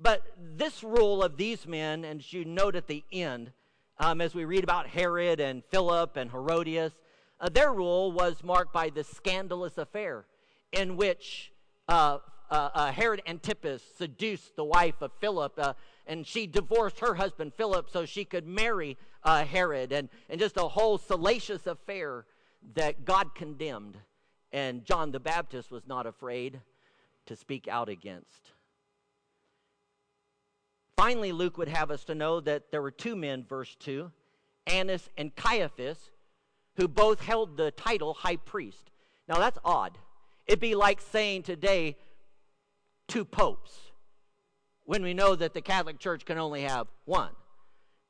But 0.00 0.22
this 0.56 0.82
rule 0.84 1.22
of 1.22 1.36
these 1.36 1.66
men, 1.66 2.04
and 2.04 2.20
as 2.20 2.32
you 2.32 2.44
note 2.44 2.76
at 2.76 2.86
the 2.86 3.04
end, 3.12 3.52
um, 3.98 4.20
as 4.20 4.34
we 4.34 4.44
read 4.44 4.62
about 4.62 4.86
Herod 4.86 5.40
and 5.40 5.64
Philip 5.70 6.16
and 6.16 6.30
Herodias, 6.30 6.92
uh, 7.40 7.48
their 7.48 7.72
rule 7.72 8.12
was 8.12 8.44
marked 8.44 8.72
by 8.72 8.90
this 8.90 9.08
scandalous 9.08 9.76
affair 9.76 10.24
in 10.72 10.96
which 10.96 11.52
uh, 11.88 12.18
uh, 12.50 12.70
uh, 12.74 12.92
Herod 12.92 13.22
Antipas 13.26 13.82
seduced 13.96 14.56
the 14.56 14.64
wife 14.64 15.00
of 15.00 15.12
Philip, 15.20 15.54
uh, 15.58 15.74
and 16.06 16.26
she 16.26 16.46
divorced 16.46 17.00
her 17.00 17.14
husband 17.14 17.52
Philip 17.56 17.90
so 17.90 18.06
she 18.06 18.24
could 18.24 18.46
marry 18.46 18.96
uh, 19.22 19.44
Herod, 19.44 19.92
and, 19.92 20.08
and 20.28 20.40
just 20.40 20.56
a 20.56 20.62
whole 20.62 20.98
salacious 20.98 21.66
affair 21.66 22.24
that 22.74 23.04
God 23.04 23.34
condemned. 23.34 23.96
And 24.52 24.84
John 24.84 25.12
the 25.12 25.20
Baptist 25.20 25.70
was 25.70 25.86
not 25.86 26.06
afraid 26.06 26.60
to 27.26 27.36
speak 27.36 27.68
out 27.68 27.88
against. 27.88 28.52
Finally, 30.96 31.32
Luke 31.32 31.58
would 31.58 31.68
have 31.68 31.90
us 31.90 32.04
to 32.04 32.14
know 32.14 32.40
that 32.40 32.72
there 32.72 32.82
were 32.82 32.90
two 32.90 33.14
men, 33.14 33.44
verse 33.48 33.76
2, 33.80 34.10
Annas 34.66 35.08
and 35.16 35.34
Caiaphas, 35.36 36.10
who 36.76 36.88
both 36.88 37.20
held 37.20 37.56
the 37.56 37.70
title 37.72 38.14
high 38.14 38.36
priest. 38.36 38.90
Now 39.28 39.38
that's 39.38 39.58
odd. 39.64 39.98
It'd 40.46 40.60
be 40.60 40.74
like 40.74 41.00
saying 41.00 41.42
today, 41.42 41.96
two 43.08 43.24
popes 43.24 43.72
when 44.84 45.02
we 45.02 45.12
know 45.12 45.34
that 45.34 45.54
the 45.54 45.60
Catholic 45.60 45.98
Church 45.98 46.24
can 46.24 46.38
only 46.38 46.62
have 46.62 46.86
one. 47.04 47.30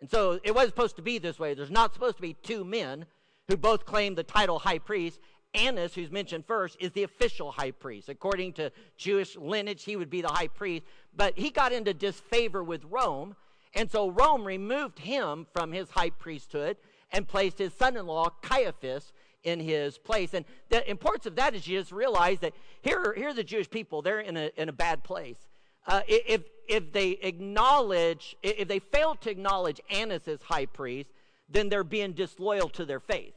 And 0.00 0.10
so 0.10 0.38
it 0.44 0.54
was 0.54 0.66
supposed 0.66 0.96
to 0.96 1.02
be 1.02 1.18
this 1.18 1.38
way. 1.38 1.54
There's 1.54 1.70
not 1.70 1.94
supposed 1.94 2.16
to 2.16 2.22
be 2.22 2.34
two 2.34 2.64
men 2.64 3.06
who 3.48 3.56
both 3.56 3.86
claim 3.86 4.14
the 4.14 4.22
title 4.22 4.58
high 4.58 4.78
priest. 4.78 5.18
Annas, 5.54 5.94
who's 5.94 6.10
mentioned 6.10 6.44
first, 6.46 6.76
is 6.78 6.92
the 6.92 7.02
official 7.02 7.50
high 7.50 7.70
priest. 7.70 8.08
According 8.08 8.52
to 8.54 8.70
Jewish 8.96 9.34
lineage, 9.36 9.84
he 9.84 9.96
would 9.96 10.10
be 10.10 10.20
the 10.20 10.28
high 10.28 10.48
priest. 10.48 10.84
But 11.16 11.38
he 11.38 11.50
got 11.50 11.72
into 11.72 11.94
disfavor 11.94 12.62
with 12.62 12.84
Rome, 12.84 13.34
and 13.74 13.90
so 13.90 14.10
Rome 14.10 14.44
removed 14.44 14.98
him 14.98 15.46
from 15.52 15.72
his 15.72 15.90
high 15.90 16.10
priesthood 16.10 16.76
and 17.10 17.26
placed 17.26 17.58
his 17.58 17.72
son 17.72 17.96
in 17.96 18.06
law, 18.06 18.28
Caiaphas, 18.42 19.12
in 19.48 19.60
his 19.60 19.98
place. 19.98 20.34
And 20.34 20.44
the 20.68 20.88
importance 20.88 21.26
of 21.26 21.36
that 21.36 21.54
is 21.54 21.66
you 21.66 21.78
just 21.78 21.92
realize 21.92 22.38
that 22.40 22.52
here, 22.82 23.14
here 23.16 23.28
are 23.28 23.34
the 23.34 23.44
Jewish 23.44 23.68
people, 23.68 24.02
they're 24.02 24.20
in 24.20 24.36
a, 24.36 24.50
in 24.56 24.68
a 24.68 24.72
bad 24.72 25.02
place. 25.02 25.38
Uh, 25.86 26.02
if, 26.06 26.42
if 26.68 26.92
they 26.92 27.12
acknowledge, 27.22 28.36
if 28.42 28.68
they 28.68 28.78
fail 28.78 29.14
to 29.16 29.30
acknowledge 29.30 29.80
Annas 29.90 30.28
as 30.28 30.42
high 30.42 30.66
priest, 30.66 31.10
then 31.48 31.68
they're 31.68 31.84
being 31.84 32.12
disloyal 32.12 32.68
to 32.70 32.84
their 32.84 33.00
faith. 33.00 33.34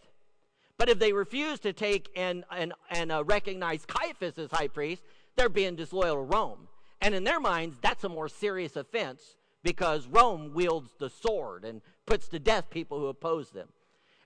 But 0.78 0.90
if 0.90 1.00
they 1.00 1.14
refuse 1.14 1.60
to 1.60 1.74
take 1.74 2.10
and, 2.16 2.44
and, 2.52 2.74
and 2.90 3.12
uh, 3.12 3.24
recognize 3.24 3.86
Caiaphas 3.86 4.38
as 4.38 4.52
high 4.52 4.68
priest, 4.68 5.04
they're 5.36 5.48
being 5.48 5.76
disloyal 5.76 6.16
to 6.16 6.22
Rome. 6.22 6.68
And 7.02 7.16
in 7.16 7.24
their 7.24 7.40
minds, 7.40 7.78
that's 7.82 8.04
a 8.04 8.10
more 8.10 8.28
serious 8.28 8.76
offense 8.76 9.38
because 9.64 10.08
Rome 10.08 10.54
wields 10.54 10.92
the 11.00 11.10
sword 11.10 11.64
and 11.66 11.82
puts 12.06 12.28
to 12.30 12.40
death 12.40 12.70
people 12.70 13.00
who 13.00 13.08
oppose 13.08 13.52
them. 13.52 13.70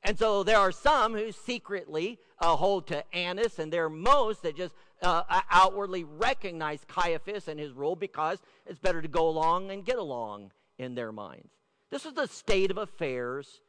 And 0.06 0.20
so 0.20 0.44
there 0.44 0.60
are 0.60 0.72
some 0.72 1.14
who 1.14 1.32
secretly 1.32 2.20
uh, 2.40 2.56
hold 2.56 2.86
to 2.88 3.04
Annas, 3.16 3.58
and 3.58 3.74
there 3.74 3.86
are 3.86 3.90
most 3.90 4.44
that 4.44 4.56
just 4.56 4.76
uh, 5.02 5.24
outwardly 5.50 6.04
recognize 6.04 6.86
Caiaphas 6.88 7.48
and 7.48 7.60
his 7.60 7.72
rule 7.72 7.96
because 7.96 8.38
it's 8.68 8.78
better 8.78 9.02
to 9.02 9.08
go 9.08 9.28
along 9.28 9.72
and 9.72 9.84
get 9.84 9.98
along 9.98 10.52
in 10.78 10.94
their 10.94 11.12
minds. 11.12 11.50
This 11.90 12.06
was 12.06 12.14
the 12.14 12.28
state 12.28 12.70
of 12.70 12.78
affairs 12.78 13.62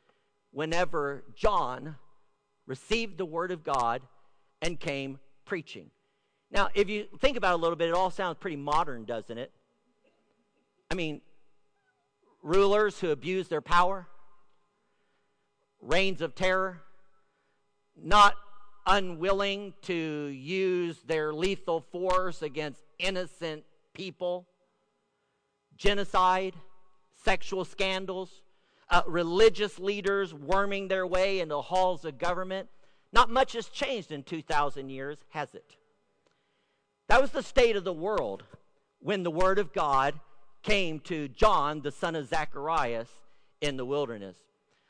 whenever 0.50 1.25
John 1.35 1.97
received 2.66 3.16
the 3.16 3.25
word 3.25 3.50
of 3.50 3.64
God 3.64 4.02
and 4.61 4.78
came 4.78 5.19
preaching. 5.47 5.90
Now, 6.50 6.69
if 6.75 6.90
you 6.90 7.07
think 7.19 7.38
about 7.38 7.52
it 7.52 7.61
a 7.61 7.62
little 7.62 7.76
bit, 7.76 7.88
it 7.88 7.95
all 7.95 8.11
sounds 8.11 8.37
pretty 8.38 8.57
modern, 8.57 9.07
doesn't 9.07 9.38
it? 9.38 9.52
I 10.90 10.97
mean, 10.97 11.23
rulers 12.43 13.00
who 13.00 13.11
abuse 13.11 13.49
their 13.49 13.62
power 13.62 14.07
reigns 15.80 16.21
of 16.21 16.35
terror, 16.35 16.83
not 17.97 18.35
unwilling 18.87 19.75
to 19.83 19.95
use 20.26 20.99
their 21.06 21.33
lethal 21.33 21.80
force 21.80 22.42
against 22.42 22.80
innocent 22.99 23.64
people, 23.92 24.47
genocide, 25.76 26.54
sexual 27.25 27.64
scandals, 27.64 28.42
uh, 28.88 29.02
religious 29.06 29.78
leaders 29.78 30.33
worming 30.33 30.88
their 30.88 31.06
way 31.06 31.40
into 31.40 31.61
halls 31.61 32.04
of 32.04 32.18
government. 32.18 32.68
Not 33.12 33.30
much 33.30 33.52
has 33.54 33.68
changed 33.68 34.12
in 34.12 34.23
2,000 34.23 34.88
years, 34.88 35.18
has 35.30 35.54
it? 35.54 35.76
That 37.09 37.21
was 37.21 37.30
the 37.30 37.42
state 37.42 37.76
of 37.76 37.85
the 37.85 37.92
world 37.92 38.45
when 39.00 39.23
the 39.23 39.30
Word 39.30 39.59
of 39.59 39.73
God 39.73 40.14
came 40.62 41.00
to 41.00 41.28
John, 41.28 41.83
the 41.83 41.92
son 41.92 42.16
of 42.16 42.28
Zacharias, 42.28 43.09
in 43.61 43.76
the 43.76 43.85
wilderness. 43.85 44.37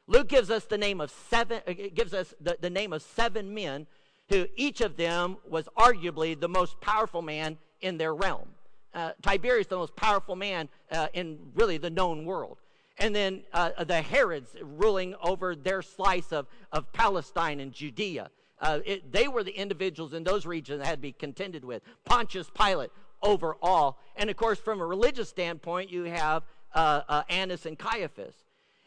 Luke 0.07 0.29
gives 0.29 0.51
us 0.51 0.65
the 0.65 0.79
name 0.79 1.01
of 1.01 1.11
seven, 1.31 1.61
uh, 1.67 1.73
gives 1.95 2.15
us 2.15 2.35
the, 2.41 2.57
the 2.61 2.71
name 2.71 2.93
of 2.93 3.03
seven 3.03 3.53
men 3.53 3.87
who 4.29 4.47
each 4.57 4.81
of 4.81 4.97
them 4.97 5.37
was 5.49 5.69
arguably 5.77 6.39
the 6.39 6.49
most 6.49 6.81
powerful 6.81 7.23
man 7.23 7.59
in 7.81 7.99
their 7.99 8.15
realm. 8.15 8.49
Uh, 8.95 9.13
Tiberius, 9.23 9.67
the 9.67 9.77
most 9.77 9.95
powerful 9.95 10.37
man 10.37 10.69
uh, 10.91 11.09
in 11.13 11.39
really 11.55 11.79
the 11.79 11.91
known 11.91 12.25
world. 12.25 12.59
And 12.99 13.15
then 13.15 13.43
uh, 13.53 13.85
the 13.85 14.01
Herods 14.01 14.57
ruling 14.61 15.15
over 15.23 15.55
their 15.55 15.83
slice 15.83 16.33
of, 16.33 16.47
of 16.73 16.91
Palestine 16.93 17.61
and 17.61 17.73
Judea. 17.73 18.31
Uh, 18.59 18.81
it, 18.87 19.13
they 19.13 19.29
were 19.29 19.45
the 19.45 19.53
individuals 19.53 20.15
in 20.15 20.25
those 20.25 20.47
regions 20.47 20.79
that 20.81 20.87
had 20.87 20.99
to 20.99 21.03
be 21.03 21.13
contended 21.13 21.63
with. 21.63 21.83
Pontius 22.05 22.51
Pilate 22.51 22.91
over 23.23 23.57
all. 23.61 23.99
And 24.17 24.31
of 24.31 24.37
course, 24.37 24.59
from 24.59 24.81
a 24.81 24.87
religious 24.87 25.29
standpoint, 25.29 25.91
you 25.91 26.05
have 26.05 26.45
uh, 26.75 27.23
Annas 27.29 27.67
and 27.67 27.79
Caiaphas. 27.79 28.35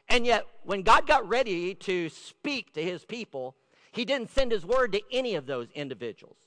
And 0.09 0.25
yet, 0.25 0.45
when 0.63 0.81
God 0.81 1.05
got 1.05 1.27
ready 1.27 1.75
to 1.75 2.09
speak 2.09 2.73
to 2.73 2.83
his 2.83 3.05
people, 3.05 3.55
he 3.91 4.05
didn't 4.05 4.31
send 4.31 4.51
his 4.51 4.65
word 4.65 4.91
to 4.93 5.01
any 5.11 5.35
of 5.35 5.45
those 5.45 5.67
individuals. 5.75 6.37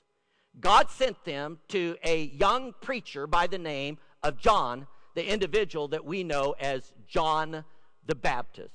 God 0.61 0.91
sent 0.91 1.25
them 1.25 1.59
to 1.69 1.97
a 2.05 2.25
young 2.27 2.75
preacher 2.81 3.27
by 3.27 3.47
the 3.47 3.59
name 3.59 3.99
of 4.23 4.39
John, 4.39 4.87
the 5.15 5.27
individual 5.27 5.89
that 5.89 6.05
we 6.05 6.25
know 6.25 6.55
as 6.61 6.93
John 7.07 7.65
the 8.07 8.15
Baptist. 8.15 8.75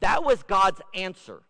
That 0.00 0.22
was 0.22 0.42
God's 0.42 0.80
answer, 0.94 1.42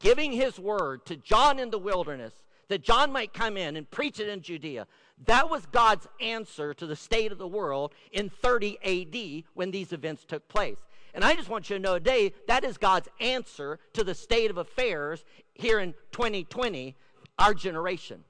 giving 0.00 0.32
his 0.32 0.58
word 0.58 1.06
to 1.06 1.16
John 1.16 1.58
in 1.58 1.70
the 1.70 1.78
wilderness 1.78 2.32
that 2.68 2.82
John 2.82 3.12
might 3.12 3.32
come 3.32 3.56
in 3.56 3.76
and 3.76 3.90
preach 3.90 4.18
it 4.18 4.28
in 4.28 4.40
Judea. 4.40 4.86
That 5.26 5.50
was 5.50 5.66
God's 5.66 6.08
answer 6.20 6.74
to 6.74 6.86
the 6.86 6.96
state 6.96 7.30
of 7.30 7.38
the 7.38 7.46
world 7.46 7.92
in 8.10 8.30
30 8.30 8.78
AD 8.82 9.44
when 9.54 9.70
these 9.70 9.92
events 9.92 10.24
took 10.24 10.48
place. 10.48 10.78
And 11.14 11.24
I 11.24 11.34
just 11.34 11.48
want 11.48 11.70
you 11.70 11.76
to 11.76 11.82
know 11.82 11.94
today 11.94 12.32
that 12.48 12.64
is 12.64 12.76
God's 12.76 13.08
answer 13.20 13.78
to 13.92 14.02
the 14.02 14.14
state 14.14 14.50
of 14.50 14.58
affairs 14.58 15.24
here 15.54 15.78
in 15.78 15.94
2020, 16.10 16.96
our 17.38 17.54
generation. 17.54 18.24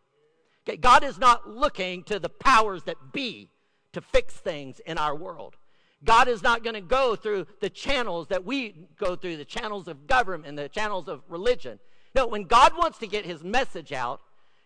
Okay, 0.68 0.76
God 0.76 1.02
is 1.02 1.18
not 1.18 1.48
looking 1.48 2.04
to 2.04 2.18
the 2.18 2.28
powers 2.28 2.84
that 2.84 3.12
be 3.12 3.50
to 3.92 4.00
fix 4.00 4.34
things 4.34 4.80
in 4.80 4.98
our 4.98 5.14
world. 5.14 5.56
God 6.04 6.28
is 6.28 6.42
not 6.42 6.62
going 6.62 6.74
to 6.74 6.82
go 6.82 7.16
through 7.16 7.46
the 7.60 7.70
channels 7.70 8.28
that 8.28 8.44
we 8.44 8.88
go 8.98 9.16
through, 9.16 9.38
the 9.38 9.44
channels 9.44 9.88
of 9.88 10.06
government 10.06 10.46
and 10.46 10.58
the 10.58 10.68
channels 10.68 11.08
of 11.08 11.22
religion. 11.28 11.78
No, 12.14 12.26
when 12.26 12.44
God 12.44 12.72
wants 12.76 12.98
to 12.98 13.06
get 13.06 13.24
his 13.24 13.42
message 13.42 13.92
out, 13.92 14.20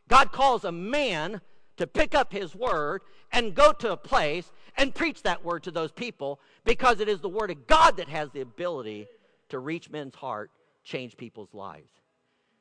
God 0.08 0.32
calls 0.32 0.64
a 0.64 0.72
man 0.72 1.40
to 1.78 1.86
pick 1.86 2.14
up 2.14 2.32
his 2.32 2.54
word 2.54 3.02
and 3.32 3.54
go 3.54 3.72
to 3.72 3.92
a 3.92 3.96
place 3.96 4.52
and 4.76 4.94
preach 4.94 5.22
that 5.22 5.44
word 5.44 5.62
to 5.64 5.70
those 5.70 5.92
people 5.92 6.40
because 6.64 7.00
it 7.00 7.08
is 7.08 7.20
the 7.20 7.28
word 7.28 7.50
of 7.50 7.66
God 7.66 7.96
that 7.96 8.08
has 8.08 8.30
the 8.30 8.40
ability 8.40 9.08
to 9.48 9.58
reach 9.58 9.90
men's 9.90 10.14
heart, 10.14 10.50
change 10.84 11.16
people's 11.16 11.54
lives. 11.54 11.90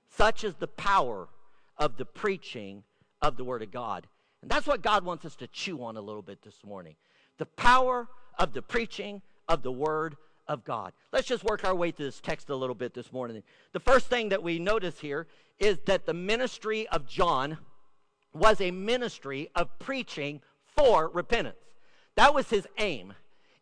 Such 0.09 0.43
is 0.43 0.55
the 0.55 0.67
power 0.67 1.27
of 1.77 1.97
the 1.97 2.05
preaching 2.05 2.83
of 3.21 3.37
the 3.37 3.43
word 3.43 3.61
of 3.61 3.71
God. 3.71 4.07
And 4.41 4.49
that's 4.49 4.67
what 4.67 4.81
God 4.81 5.03
wants 5.03 5.25
us 5.25 5.35
to 5.37 5.47
chew 5.47 5.83
on 5.83 5.97
a 5.97 6.01
little 6.01 6.21
bit 6.21 6.41
this 6.41 6.63
morning. 6.63 6.95
The 7.37 7.45
power 7.45 8.07
of 8.37 8.53
the 8.53 8.61
preaching 8.61 9.21
of 9.47 9.63
the 9.63 9.71
Word 9.71 10.15
of 10.47 10.63
God. 10.63 10.93
Let's 11.11 11.27
just 11.27 11.43
work 11.43 11.65
our 11.65 11.75
way 11.75 11.91
through 11.91 12.05
this 12.05 12.21
text 12.21 12.49
a 12.49 12.55
little 12.55 12.75
bit 12.75 12.93
this 12.93 13.11
morning. 13.11 13.43
The 13.73 13.79
first 13.79 14.07
thing 14.07 14.29
that 14.29 14.43
we 14.43 14.59
notice 14.59 14.99
here 14.99 15.27
is 15.59 15.79
that 15.85 16.05
the 16.05 16.13
ministry 16.13 16.87
of 16.87 17.07
John 17.07 17.57
was 18.37 18.61
a 18.61 18.71
ministry 18.71 19.49
of 19.55 19.77
preaching 19.79 20.41
for 20.75 21.09
repentance. 21.09 21.57
That 22.15 22.33
was 22.33 22.49
his 22.49 22.67
aim. 22.77 23.13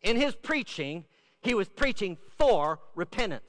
In 0.02 0.16
his 0.16 0.34
preaching, 0.34 1.04
he 1.42 1.54
was 1.54 1.68
preaching 1.68 2.16
for 2.38 2.80
repentance, 2.94 3.44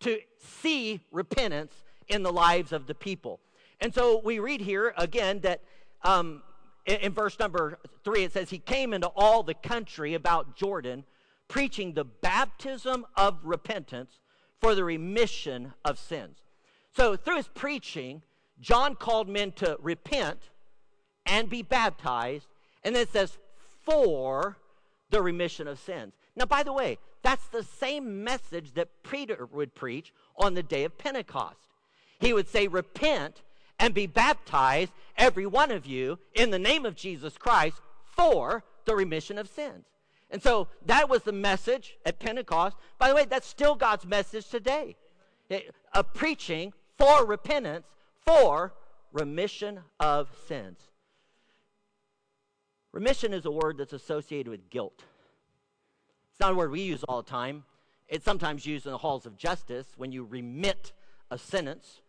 to 0.00 0.18
see 0.38 1.00
repentance 1.10 1.72
in 2.08 2.22
the 2.22 2.32
lives 2.32 2.72
of 2.72 2.86
the 2.86 2.94
people. 2.94 3.40
And 3.80 3.94
so 3.94 4.20
we 4.24 4.38
read 4.38 4.60
here 4.60 4.94
again 4.96 5.40
that 5.40 5.62
um, 6.02 6.42
in, 6.86 6.96
in 6.96 7.12
verse 7.12 7.38
number 7.38 7.78
three, 8.04 8.24
it 8.24 8.32
says, 8.32 8.50
He 8.50 8.58
came 8.58 8.92
into 8.92 9.08
all 9.08 9.42
the 9.42 9.54
country 9.54 10.14
about 10.14 10.56
Jordan, 10.56 11.04
preaching 11.46 11.94
the 11.94 12.04
baptism 12.04 13.06
of 13.16 13.38
repentance 13.42 14.20
for 14.60 14.74
the 14.74 14.84
remission 14.84 15.72
of 15.84 15.98
sins. 15.98 16.38
So 16.96 17.16
through 17.16 17.36
his 17.36 17.48
preaching, 17.48 18.22
John 18.60 18.96
called 18.96 19.28
men 19.28 19.52
to 19.52 19.76
repent 19.80 20.50
and 21.28 21.48
be 21.48 21.62
baptized. 21.62 22.46
And 22.84 22.94
then 22.94 23.02
it 23.02 23.12
says, 23.12 23.38
for 23.82 24.56
the 25.10 25.22
remission 25.22 25.66
of 25.68 25.78
sins. 25.78 26.12
Now, 26.36 26.44
by 26.44 26.62
the 26.62 26.72
way, 26.72 26.98
that's 27.22 27.46
the 27.48 27.62
same 27.62 28.22
message 28.22 28.74
that 28.74 29.02
Peter 29.02 29.48
would 29.52 29.74
preach 29.74 30.12
on 30.36 30.54
the 30.54 30.62
day 30.62 30.84
of 30.84 30.98
Pentecost. 30.98 31.58
He 32.20 32.32
would 32.32 32.48
say, 32.48 32.68
Repent 32.68 33.42
and 33.78 33.94
be 33.94 34.06
baptized, 34.06 34.92
every 35.16 35.46
one 35.46 35.70
of 35.70 35.86
you, 35.86 36.18
in 36.34 36.50
the 36.50 36.58
name 36.58 36.84
of 36.84 36.96
Jesus 36.96 37.38
Christ 37.38 37.80
for 38.04 38.64
the 38.84 38.96
remission 38.96 39.38
of 39.38 39.48
sins. 39.48 39.84
And 40.30 40.42
so 40.42 40.68
that 40.84 41.08
was 41.08 41.22
the 41.22 41.32
message 41.32 41.96
at 42.04 42.18
Pentecost. 42.18 42.76
By 42.98 43.08
the 43.08 43.14
way, 43.14 43.24
that's 43.24 43.46
still 43.46 43.74
God's 43.74 44.04
message 44.04 44.48
today. 44.48 44.96
A 45.94 46.04
preaching 46.04 46.72
for 46.98 47.24
repentance, 47.24 47.86
for 48.26 48.74
remission 49.12 49.80
of 50.00 50.28
sins. 50.46 50.78
Remission 52.92 53.32
is 53.32 53.44
a 53.44 53.50
word 53.50 53.78
that's 53.78 53.92
associated 53.92 54.50
with 54.50 54.70
guilt. 54.70 55.04
It's 56.30 56.40
not 56.40 56.52
a 56.52 56.56
word 56.56 56.70
we 56.70 56.80
use 56.80 57.04
all 57.04 57.22
the 57.22 57.30
time. 57.30 57.64
It's 58.08 58.24
sometimes 58.24 58.64
used 58.64 58.86
in 58.86 58.92
the 58.92 58.98
halls 58.98 59.26
of 59.26 59.36
justice 59.36 59.86
when 59.96 60.12
you 60.12 60.24
remit 60.24 60.92
a 61.30 61.38
sentence. 61.38 62.00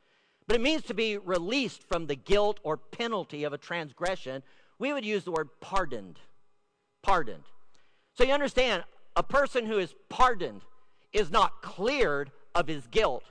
But 0.48 0.56
it 0.56 0.62
means 0.62 0.84
to 0.84 0.94
be 0.94 1.18
released 1.18 1.84
from 1.84 2.08
the 2.08 2.16
guilt 2.16 2.60
or 2.64 2.78
penalty 2.78 3.44
of 3.44 3.54
a 3.54 3.58
transgression. 3.58 4.42
We 4.80 4.94
would 4.94 5.06
use 5.06 5.24
the 5.26 5.32
word 5.32 5.50
pardoned. 5.60 6.20
Pardoned. 7.04 7.44
So 8.18 8.24
you 8.24 8.34
understand, 8.34 8.84
a 9.16 9.24
person 9.24 9.66
who 9.66 9.78
is 9.78 9.94
pardoned 10.08 10.62
is 11.12 11.30
not 11.30 11.62
cleared 11.62 12.32
of 12.56 12.68
his 12.68 12.88
guilt. 12.88 13.24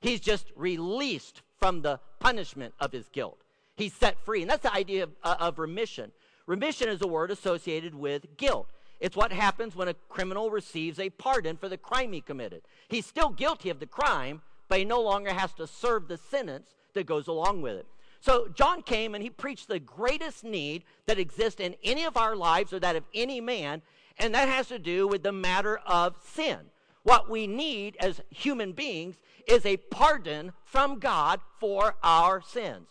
He's 0.00 0.20
just 0.20 0.52
released 0.56 1.42
from 1.58 1.82
the 1.82 1.98
punishment 2.20 2.74
of 2.80 2.92
his 2.92 3.08
guilt. 3.08 3.40
He's 3.76 3.92
set 3.92 4.18
free. 4.24 4.42
And 4.42 4.50
that's 4.50 4.62
the 4.62 4.72
idea 4.72 5.04
of, 5.04 5.10
uh, 5.22 5.36
of 5.40 5.58
remission. 5.58 6.12
Remission 6.46 6.88
is 6.88 7.00
a 7.00 7.06
word 7.06 7.30
associated 7.30 7.94
with 7.94 8.36
guilt. 8.36 8.68
It's 9.00 9.16
what 9.16 9.32
happens 9.32 9.74
when 9.74 9.88
a 9.88 9.94
criminal 10.08 10.50
receives 10.50 10.98
a 10.98 11.10
pardon 11.10 11.56
for 11.56 11.68
the 11.68 11.76
crime 11.76 12.12
he 12.12 12.20
committed. 12.20 12.62
He's 12.88 13.06
still 13.06 13.30
guilty 13.30 13.70
of 13.70 13.80
the 13.80 13.86
crime, 13.86 14.42
but 14.68 14.78
he 14.78 14.84
no 14.84 15.00
longer 15.00 15.32
has 15.32 15.52
to 15.54 15.66
serve 15.66 16.08
the 16.08 16.16
sentence 16.16 16.74
that 16.94 17.06
goes 17.06 17.26
along 17.26 17.62
with 17.62 17.76
it. 17.76 17.86
So 18.20 18.48
John 18.48 18.82
came 18.82 19.14
and 19.14 19.22
he 19.22 19.30
preached 19.30 19.68
the 19.68 19.78
greatest 19.78 20.44
need 20.44 20.84
that 21.06 21.18
exists 21.18 21.60
in 21.60 21.76
any 21.82 22.04
of 22.04 22.16
our 22.16 22.34
lives 22.34 22.72
or 22.72 22.80
that 22.80 22.96
of 22.96 23.04
any 23.12 23.40
man, 23.40 23.82
and 24.18 24.34
that 24.34 24.48
has 24.48 24.68
to 24.68 24.78
do 24.78 25.06
with 25.06 25.22
the 25.22 25.32
matter 25.32 25.78
of 25.86 26.16
sin. 26.24 26.58
What 27.02 27.28
we 27.28 27.46
need 27.46 27.96
as 28.00 28.22
human 28.30 28.72
beings 28.72 29.16
is 29.46 29.66
a 29.66 29.76
pardon 29.76 30.52
from 30.64 30.98
God 30.98 31.40
for 31.60 31.96
our 32.02 32.40
sins. 32.40 32.88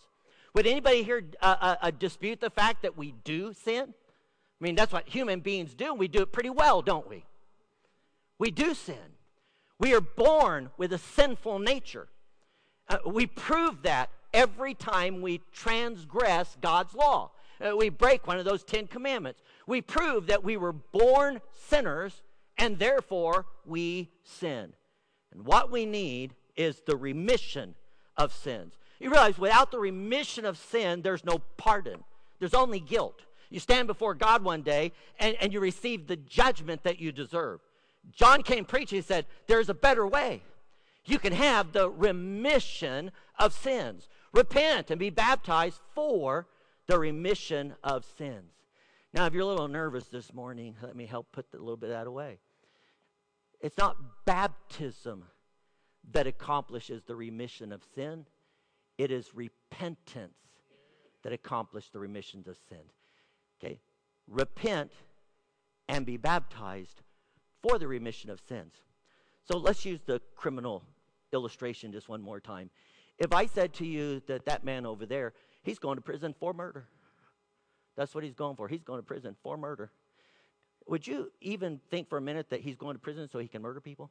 Would 0.54 0.66
anybody 0.66 1.02
here 1.02 1.24
uh, 1.40 1.56
uh, 1.60 1.76
uh, 1.82 1.90
dispute 1.90 2.40
the 2.40 2.50
fact 2.50 2.82
that 2.82 2.96
we 2.96 3.12
do 3.24 3.52
sin? 3.52 3.86
I 3.90 4.64
mean, 4.64 4.76
that's 4.76 4.92
what 4.92 5.08
human 5.08 5.40
beings 5.40 5.74
do. 5.74 5.92
We 5.92 6.08
do 6.08 6.22
it 6.22 6.32
pretty 6.32 6.50
well, 6.50 6.80
don't 6.80 7.08
we? 7.08 7.24
We 8.38 8.50
do 8.50 8.72
sin. 8.74 8.96
We 9.80 9.94
are 9.94 10.00
born 10.00 10.70
with 10.76 10.92
a 10.92 10.98
sinful 10.98 11.58
nature. 11.58 12.08
Uh, 12.88 12.98
we 13.04 13.26
prove 13.26 13.82
that 13.82 14.10
every 14.32 14.74
time 14.74 15.22
we 15.22 15.40
transgress 15.52 16.56
God's 16.60 16.94
law. 16.94 17.32
Uh, 17.60 17.76
we 17.76 17.88
break 17.88 18.26
one 18.26 18.38
of 18.38 18.44
those 18.44 18.62
Ten 18.62 18.86
Commandments. 18.86 19.40
We 19.66 19.80
prove 19.80 20.26
that 20.26 20.44
we 20.44 20.56
were 20.56 20.72
born 20.72 21.40
sinners 21.68 22.22
and 22.58 22.78
therefore 22.78 23.46
we 23.66 24.10
sin. 24.22 24.72
And 25.32 25.44
what 25.44 25.70
we 25.72 25.84
need 25.84 26.34
is 26.56 26.82
the 26.86 26.96
remission 26.96 27.74
of 28.16 28.32
sins. 28.32 28.74
You 29.00 29.10
realize 29.10 29.38
without 29.38 29.70
the 29.70 29.78
remission 29.78 30.44
of 30.44 30.58
sin, 30.58 31.02
there's 31.02 31.24
no 31.24 31.38
pardon, 31.56 32.04
there's 32.38 32.54
only 32.54 32.80
guilt. 32.80 33.22
You 33.50 33.60
stand 33.60 33.86
before 33.86 34.14
God 34.14 34.42
one 34.42 34.62
day 34.62 34.92
and, 35.20 35.36
and 35.40 35.52
you 35.52 35.60
receive 35.60 36.06
the 36.06 36.16
judgment 36.16 36.82
that 36.82 36.98
you 36.98 37.12
deserve. 37.12 37.60
John 38.10 38.42
came 38.42 38.64
preaching, 38.64 38.98
he 38.98 39.02
said, 39.02 39.26
There's 39.46 39.68
a 39.68 39.74
better 39.74 40.06
way. 40.06 40.42
You 41.04 41.18
can 41.18 41.32
have 41.32 41.72
the 41.72 41.90
remission 41.90 43.12
of 43.38 43.52
sins. 43.52 44.08
Repent 44.32 44.90
and 44.90 44.98
be 44.98 45.10
baptized 45.10 45.80
for 45.94 46.46
the 46.86 46.98
remission 46.98 47.74
of 47.84 48.04
sins. 48.18 48.52
Now, 49.12 49.26
if 49.26 49.32
you're 49.32 49.42
a 49.42 49.46
little 49.46 49.68
nervous 49.68 50.06
this 50.06 50.32
morning, 50.34 50.74
let 50.82 50.96
me 50.96 51.06
help 51.06 51.30
put 51.30 51.46
a 51.54 51.58
little 51.58 51.76
bit 51.76 51.90
of 51.90 51.96
that 51.96 52.06
away. 52.06 52.38
It's 53.60 53.78
not 53.78 53.96
baptism 54.24 55.24
that 56.10 56.26
accomplishes 56.26 57.02
the 57.04 57.14
remission 57.14 57.72
of 57.72 57.82
sin, 57.94 58.26
it 58.98 59.10
is 59.10 59.34
repentance 59.34 60.34
that 61.22 61.32
accomplishes 61.32 61.90
the 61.90 61.98
remission 61.98 62.44
of 62.46 62.56
sins. 62.68 62.92
Okay? 63.58 63.80
Repent 64.28 64.92
and 65.88 66.06
be 66.06 66.16
baptized 66.16 67.02
for 67.62 67.78
the 67.78 67.88
remission 67.88 68.30
of 68.30 68.40
sins. 68.40 68.74
So 69.44 69.58
let's 69.58 69.84
use 69.84 70.00
the 70.06 70.20
criminal 70.36 70.82
illustration 71.32 71.92
just 71.92 72.08
one 72.08 72.22
more 72.22 72.40
time. 72.40 72.70
If 73.18 73.32
I 73.32 73.46
said 73.46 73.74
to 73.74 73.86
you 73.86 74.22
that 74.26 74.46
that 74.46 74.64
man 74.64 74.86
over 74.86 75.06
there, 75.06 75.34
he's 75.62 75.78
going 75.78 75.96
to 75.96 76.02
prison 76.02 76.34
for 76.38 76.52
murder. 76.52 76.86
That's 77.96 78.14
what 78.14 78.24
he's 78.24 78.34
going 78.34 78.56
for. 78.56 78.68
He's 78.68 78.82
going 78.82 78.98
to 78.98 79.06
prison 79.06 79.36
for 79.42 79.56
murder. 79.56 79.92
Would 80.86 81.06
you 81.06 81.30
even 81.40 81.80
think 81.90 82.08
for 82.08 82.18
a 82.18 82.20
minute 82.20 82.50
that 82.50 82.60
he's 82.60 82.76
going 82.76 82.94
to 82.94 83.00
prison 83.00 83.28
so 83.30 83.38
he 83.38 83.48
can 83.48 83.62
murder 83.62 83.80
people? 83.80 84.10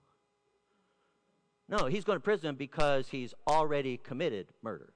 No, 1.69 1.85
he's 1.85 2.03
going 2.03 2.17
to 2.17 2.23
prison 2.23 2.55
because 2.55 3.07
he's 3.07 3.33
already 3.47 3.97
committed 3.97 4.47
murder. 4.61 4.93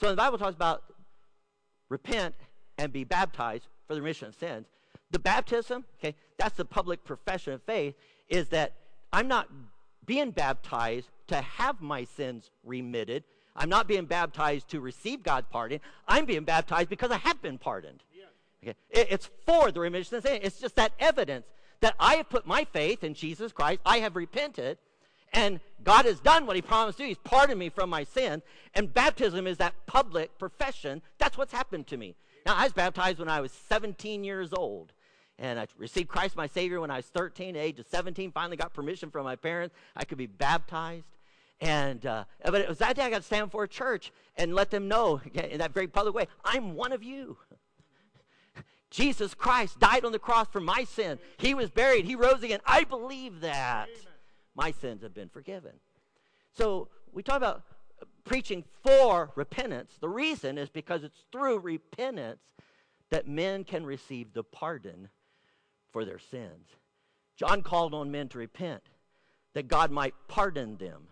So 0.00 0.10
the 0.10 0.16
Bible 0.16 0.38
talks 0.38 0.54
about 0.54 0.84
repent 1.88 2.34
and 2.78 2.92
be 2.92 3.04
baptized 3.04 3.66
for 3.86 3.94
the 3.94 4.00
remission 4.00 4.28
of 4.28 4.34
sins. 4.34 4.66
The 5.10 5.18
baptism, 5.18 5.84
okay, 5.98 6.14
that's 6.38 6.56
the 6.56 6.64
public 6.64 7.04
profession 7.04 7.52
of 7.52 7.62
faith, 7.62 7.94
is 8.28 8.48
that 8.48 8.74
I'm 9.12 9.26
not 9.26 9.48
being 10.06 10.30
baptized 10.30 11.08
to 11.28 11.36
have 11.36 11.80
my 11.80 12.04
sins 12.04 12.50
remitted. 12.64 13.24
I'm 13.56 13.68
not 13.68 13.88
being 13.88 14.04
baptized 14.04 14.68
to 14.68 14.80
receive 14.80 15.22
God's 15.22 15.48
pardon. 15.50 15.80
I'm 16.06 16.26
being 16.26 16.44
baptized 16.44 16.88
because 16.88 17.10
I 17.10 17.16
have 17.18 17.42
been 17.42 17.58
pardoned. 17.58 18.04
Okay? 18.62 18.74
It's 18.90 19.30
for 19.46 19.72
the 19.72 19.80
remission 19.80 20.16
of 20.16 20.24
sins. 20.24 20.40
It's 20.42 20.60
just 20.60 20.76
that 20.76 20.92
evidence 20.98 21.46
that 21.80 21.94
I 21.98 22.14
have 22.14 22.28
put 22.28 22.46
my 22.46 22.64
faith 22.64 23.02
in 23.02 23.14
Jesus 23.14 23.52
Christ. 23.52 23.80
I 23.84 23.98
have 23.98 24.14
repented. 24.16 24.78
And 25.32 25.60
God 25.82 26.04
has 26.06 26.20
done 26.20 26.46
what 26.46 26.56
He 26.56 26.62
promised 26.62 26.98
to 26.98 27.04
do. 27.04 27.08
He's 27.08 27.18
pardoned 27.18 27.58
me 27.58 27.68
from 27.68 27.90
my 27.90 28.04
sin. 28.04 28.42
And 28.74 28.92
baptism 28.92 29.46
is 29.46 29.58
that 29.58 29.74
public 29.86 30.38
profession. 30.38 31.02
That's 31.18 31.38
what's 31.38 31.52
happened 31.52 31.86
to 31.88 31.96
me. 31.96 32.14
Now, 32.46 32.56
I 32.56 32.64
was 32.64 32.72
baptized 32.72 33.18
when 33.18 33.28
I 33.28 33.40
was 33.40 33.52
17 33.52 34.24
years 34.24 34.52
old. 34.52 34.92
And 35.38 35.60
I 35.60 35.66
received 35.76 36.08
Christ 36.08 36.36
my 36.36 36.46
Savior 36.46 36.80
when 36.80 36.90
I 36.90 36.96
was 36.96 37.06
13. 37.06 37.54
The 37.54 37.60
age 37.60 37.78
of 37.78 37.86
17, 37.86 38.32
finally 38.32 38.56
got 38.56 38.72
permission 38.72 39.10
from 39.10 39.24
my 39.24 39.36
parents. 39.36 39.74
I 39.94 40.04
could 40.04 40.18
be 40.18 40.26
baptized. 40.26 41.06
And 41.60 42.06
uh, 42.06 42.24
but 42.44 42.60
it 42.60 42.68
was 42.68 42.78
that 42.78 42.96
day 42.96 43.02
I 43.02 43.10
got 43.10 43.18
to 43.18 43.22
stand 43.24 43.50
for 43.50 43.64
a 43.64 43.68
church 43.68 44.12
and 44.36 44.54
let 44.54 44.70
them 44.70 44.86
know 44.86 45.20
in 45.34 45.58
that 45.58 45.74
very 45.74 45.88
public 45.88 46.14
way, 46.14 46.28
I'm 46.44 46.74
one 46.74 46.92
of 46.92 47.02
you. 47.02 47.36
Jesus 48.90 49.34
Christ 49.34 49.80
died 49.80 50.04
on 50.04 50.12
the 50.12 50.20
cross 50.20 50.46
for 50.52 50.60
my 50.60 50.84
sin. 50.84 51.18
He 51.36 51.54
was 51.54 51.70
buried. 51.70 52.04
He 52.04 52.14
rose 52.14 52.42
again. 52.44 52.60
I 52.64 52.84
believe 52.84 53.40
that. 53.40 53.88
Amen 53.88 54.07
my 54.58 54.72
sins 54.72 55.04
have 55.04 55.14
been 55.14 55.28
forgiven. 55.28 55.70
So 56.52 56.88
we 57.12 57.22
talk 57.22 57.36
about 57.36 57.62
preaching 58.24 58.64
for 58.82 59.30
repentance. 59.36 59.92
The 60.00 60.08
reason 60.08 60.58
is 60.58 60.68
because 60.68 61.04
it's 61.04 61.24
through 61.30 61.60
repentance 61.60 62.40
that 63.10 63.28
men 63.28 63.62
can 63.62 63.86
receive 63.86 64.32
the 64.34 64.42
pardon 64.42 65.10
for 65.92 66.04
their 66.04 66.18
sins. 66.18 66.70
John 67.36 67.62
called 67.62 67.94
on 67.94 68.10
men 68.10 68.28
to 68.30 68.38
repent 68.38 68.82
that 69.54 69.68
God 69.68 69.92
might 69.92 70.14
pardon 70.26 70.76
them. 70.76 71.06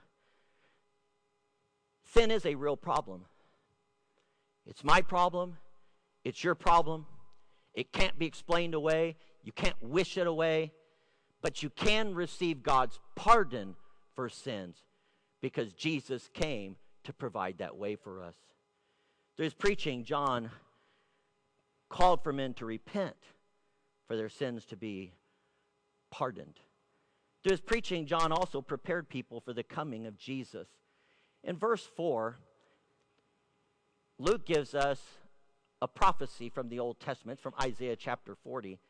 Sin 2.13 2.33
is 2.33 2.45
a 2.45 2.57
real 2.57 2.77
problem. 2.77 3.27
It's 4.67 4.83
my 4.83 5.03
problem. 5.03 5.57
It's 6.25 6.43
your 6.43 6.57
problem. 6.57 7.07
It 7.75 7.93
can't 7.93 8.19
be 8.19 8.27
explained 8.27 8.75
away. 8.75 9.15
You 9.45 9.53
can't 9.53 9.81
wish 9.81 10.19
it 10.19 10.27
away. 10.27 10.73
But 11.47 11.63
you 11.63 11.71
can 11.71 12.13
receive 12.13 12.65
God's 12.65 12.99
pardon 13.15 13.77
for 14.17 14.29
sins 14.29 14.79
because 15.41 15.73
Jesus 15.75 16.29
came 16.35 16.75
to 17.05 17.13
provide 17.13 17.59
that 17.59 17.77
way 17.77 17.95
for 17.95 18.21
us. 18.21 18.35
Through 19.37 19.45
his 19.45 19.55
preaching, 19.55 20.03
John 20.03 20.51
called 21.89 22.25
for 22.25 22.33
men 22.33 22.53
to 22.55 22.67
repent 22.67 23.15
for 24.09 24.17
their 24.17 24.29
sins 24.29 24.65
to 24.65 24.77
be 24.77 25.13
pardoned. 26.11 26.59
Through 27.45 27.53
his 27.53 27.61
preaching, 27.61 28.07
John 28.07 28.33
also 28.33 28.61
prepared 28.61 29.09
people 29.09 29.41
for 29.41 29.53
the 29.53 29.63
coming 29.63 30.05
of 30.05 30.19
Jesus. 30.19 30.67
In 31.45 31.57
verse 31.57 31.89
4, 31.97 32.39
Luke 34.19 34.45
gives 34.47 34.75
us 34.75 35.01
a 35.81 35.87
prophecy 35.87 36.49
from 36.49 36.71
the 36.71 36.81
Old 36.81 36.99
Testament, 36.99 37.39
from 37.39 37.55
Isaiah 37.63 37.95
chapter 37.95 38.35
40, 38.35 38.81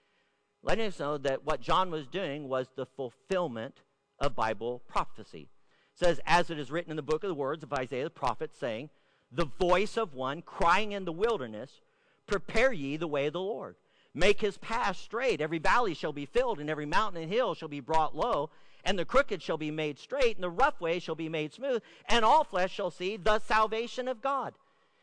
letting 0.67 0.87
us 0.87 0.99
know 0.99 1.17
that 1.17 1.45
what 1.45 1.61
John 1.61 1.91
was 1.93 2.09
doing 2.09 2.49
was 2.49 2.67
the 2.75 2.87
fulfillment 2.87 3.83
of 4.19 4.35
Bible 4.35 4.83
prophecy. 4.89 5.49
It 5.95 5.99
says, 5.99 6.21
As 6.27 6.51
it 6.51 6.59
is 6.59 6.73
written 6.73 6.91
in 6.91 6.97
the 6.97 7.03
book 7.03 7.23
of 7.23 7.29
the 7.29 7.35
words 7.35 7.63
of 7.63 7.73
Isaiah 7.73 8.05
the 8.05 8.11
prophet, 8.11 8.51
saying, 8.59 8.91
The 9.31 9.47
voice 9.47 9.97
of 9.97 10.13
one 10.13 10.43
crying 10.43 10.91
in 10.91 11.05
the 11.05 11.13
wilderness, 11.13 11.81
Prepare 12.27 12.73
ye 12.73 12.97
the 12.97 13.07
way 13.07 13.29
of 13.29 13.33
the 13.33 13.41
Lord. 13.41 13.77
Make 14.13 14.41
his 14.41 14.59
path 14.59 14.97
straight. 14.97 15.41
Every 15.41 15.61
valley 15.61 15.95
shall 15.95 16.13
be 16.13 16.27
filled, 16.27 16.59
and 16.59 16.69
every 16.69 16.87
mountain 16.87 17.23
and 17.23 17.33
hill 17.33 17.55
shall 17.55 17.69
be 17.69 17.81
brought 17.81 18.17
low, 18.17 18.51
and 18.85 18.99
the 18.99 19.05
crooked 19.05 19.41
shall 19.41 19.59
be 19.59 19.71
made 19.71 20.01
straight, 20.01 20.37
and 20.37 20.43
the 20.43 20.51
rough 20.51 20.81
way 20.81 20.99
shall 20.99 21.15
be 21.15 21.29
made 21.29 21.53
smooth, 21.53 21.81
and 22.09 22.25
all 22.25 22.43
flesh 22.43 22.73
shall 22.73 22.91
see 22.91 23.17
the 23.17 23.39
salvation 23.39 24.09
of 24.09 24.21
God. 24.21 24.55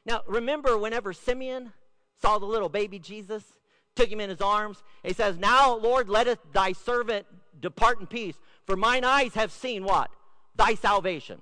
Now, 0.06 0.24
remember 0.28 0.78
whenever 0.78 1.14
Simeon 1.14 1.72
saw 2.22 2.38
the 2.38 2.46
little 2.46 2.70
baby 2.70 3.00
Jesus, 3.00 3.54
took 3.96 4.10
him 4.10 4.20
in 4.20 4.30
his 4.30 4.42
arms, 4.42 4.84
he 5.04 5.14
says, 5.14 5.38
Now, 5.38 5.76
Lord, 5.76 6.10
letteth 6.10 6.40
thy 6.52 6.74
servant 6.74 7.26
depart 7.60 8.00
in 8.00 8.08
peace, 8.08 8.36
for 8.66 8.76
mine 8.76 9.04
eyes 9.04 9.34
have 9.36 9.52
seen 9.52 9.84
what? 9.84 10.10
Thy 10.56 10.76
salvation. 10.76 11.42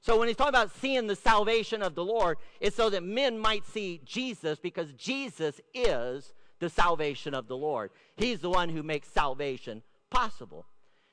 So 0.00 0.18
when 0.18 0.26
he's 0.26 0.36
talking 0.36 0.48
about 0.48 0.74
seeing 0.76 1.06
the 1.06 1.14
salvation 1.16 1.80
of 1.80 1.94
the 1.94 2.04
Lord, 2.04 2.38
it's 2.60 2.76
so 2.76 2.90
that 2.90 3.04
men 3.04 3.38
might 3.38 3.64
see 3.64 4.00
Jesus 4.04 4.58
because 4.58 4.92
Jesus 4.94 5.60
is 5.72 6.32
the 6.58 6.68
salvation 6.68 7.34
of 7.34 7.46
the 7.46 7.56
Lord. 7.56 7.90
He's 8.16 8.40
the 8.40 8.50
one 8.50 8.68
who 8.68 8.82
makes 8.82 9.08
salvation 9.08 9.82
possible. 10.10 10.66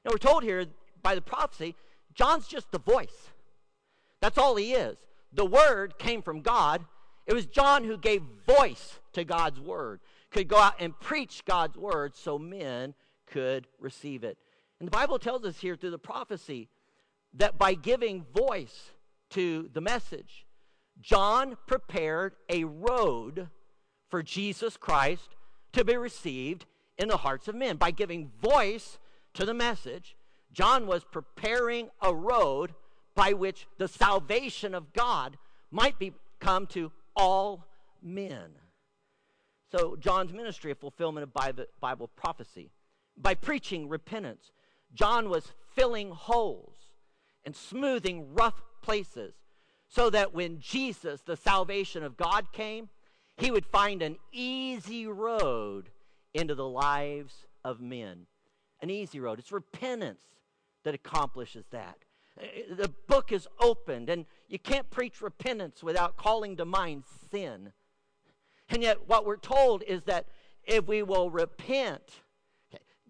Now 0.03 0.11
we're 0.11 0.17
told 0.17 0.43
here 0.43 0.65
by 1.03 1.13
the 1.13 1.21
prophecy, 1.21 1.75
John's 2.15 2.47
just 2.47 2.71
the 2.71 2.79
voice. 2.79 3.29
That's 4.21 4.37
all 4.37 4.55
he 4.55 4.73
is. 4.73 4.97
The 5.33 5.45
word 5.45 5.99
came 5.99 6.21
from 6.21 6.41
God. 6.41 6.83
It 7.27 7.33
was 7.33 7.45
John 7.45 7.83
who 7.83 7.97
gave 7.97 8.23
voice 8.47 8.99
to 9.13 9.23
God's 9.23 9.59
word, 9.59 9.99
could 10.31 10.47
go 10.47 10.57
out 10.57 10.75
and 10.79 10.99
preach 10.99 11.43
God's 11.45 11.77
word 11.77 12.15
so 12.15 12.37
men 12.37 12.93
could 13.27 13.67
receive 13.79 14.23
it. 14.23 14.37
And 14.79 14.87
the 14.87 14.91
Bible 14.91 15.19
tells 15.19 15.43
us 15.45 15.59
here 15.59 15.75
through 15.75 15.91
the 15.91 15.97
prophecy 15.97 16.69
that 17.33 17.57
by 17.57 17.73
giving 17.73 18.25
voice 18.33 18.91
to 19.31 19.69
the 19.73 19.81
message, 19.81 20.45
John 21.01 21.57
prepared 21.67 22.35
a 22.49 22.63
road 22.63 23.49
for 24.09 24.23
Jesus 24.23 24.77
Christ 24.77 25.35
to 25.73 25.85
be 25.85 25.95
received 25.95 26.65
in 26.97 27.07
the 27.07 27.17
hearts 27.17 27.47
of 27.47 27.55
men. 27.55 27.77
By 27.77 27.91
giving 27.91 28.31
voice 28.41 28.97
to 29.35 29.45
the 29.45 29.53
message, 29.53 30.15
John 30.51 30.87
was 30.87 31.03
preparing 31.03 31.89
a 32.01 32.13
road 32.13 32.73
by 33.15 33.33
which 33.33 33.67
the 33.77 33.87
salvation 33.87 34.73
of 34.73 34.93
God 34.93 35.37
might 35.71 35.99
be 35.99 36.13
come 36.39 36.65
to 36.67 36.91
all 37.15 37.65
men. 38.01 38.49
So, 39.71 39.95
John's 39.95 40.33
ministry 40.33 40.71
of 40.71 40.79
fulfillment 40.79 41.23
of 41.23 41.65
Bible 41.79 42.07
prophecy. 42.15 42.71
By 43.15 43.35
preaching 43.35 43.87
repentance, 43.87 44.51
John 44.93 45.29
was 45.29 45.51
filling 45.75 46.11
holes 46.11 46.75
and 47.45 47.55
smoothing 47.55 48.33
rough 48.33 48.61
places 48.81 49.33
so 49.87 50.09
that 50.09 50.33
when 50.33 50.59
Jesus, 50.59 51.21
the 51.21 51.35
salvation 51.35 52.03
of 52.03 52.17
God, 52.17 52.51
came, 52.51 52.89
he 53.37 53.51
would 53.51 53.65
find 53.65 54.01
an 54.01 54.17
easy 54.31 55.07
road 55.07 55.89
into 56.33 56.55
the 56.55 56.67
lives 56.67 57.45
of 57.63 57.79
men. 57.79 58.25
An 58.81 58.89
easy 58.89 59.19
road. 59.19 59.39
It's 59.39 59.51
repentance 59.51 60.21
that 60.83 60.93
accomplishes 60.93 61.65
that. 61.71 61.97
The 62.71 62.91
book 63.07 63.31
is 63.31 63.47
opened, 63.59 64.09
and 64.09 64.25
you 64.47 64.59
can't 64.59 64.89
preach 64.89 65.21
repentance 65.21 65.83
without 65.83 66.15
calling 66.15 66.55
to 66.57 66.65
mind 66.65 67.03
sin. 67.31 67.73
And 68.69 68.83
yet, 68.83 69.07
what 69.07 69.25
we're 69.25 69.37
told 69.37 69.83
is 69.83 70.03
that 70.03 70.25
if 70.63 70.87
we 70.87 71.03
will 71.03 71.29
repent, 71.29 72.03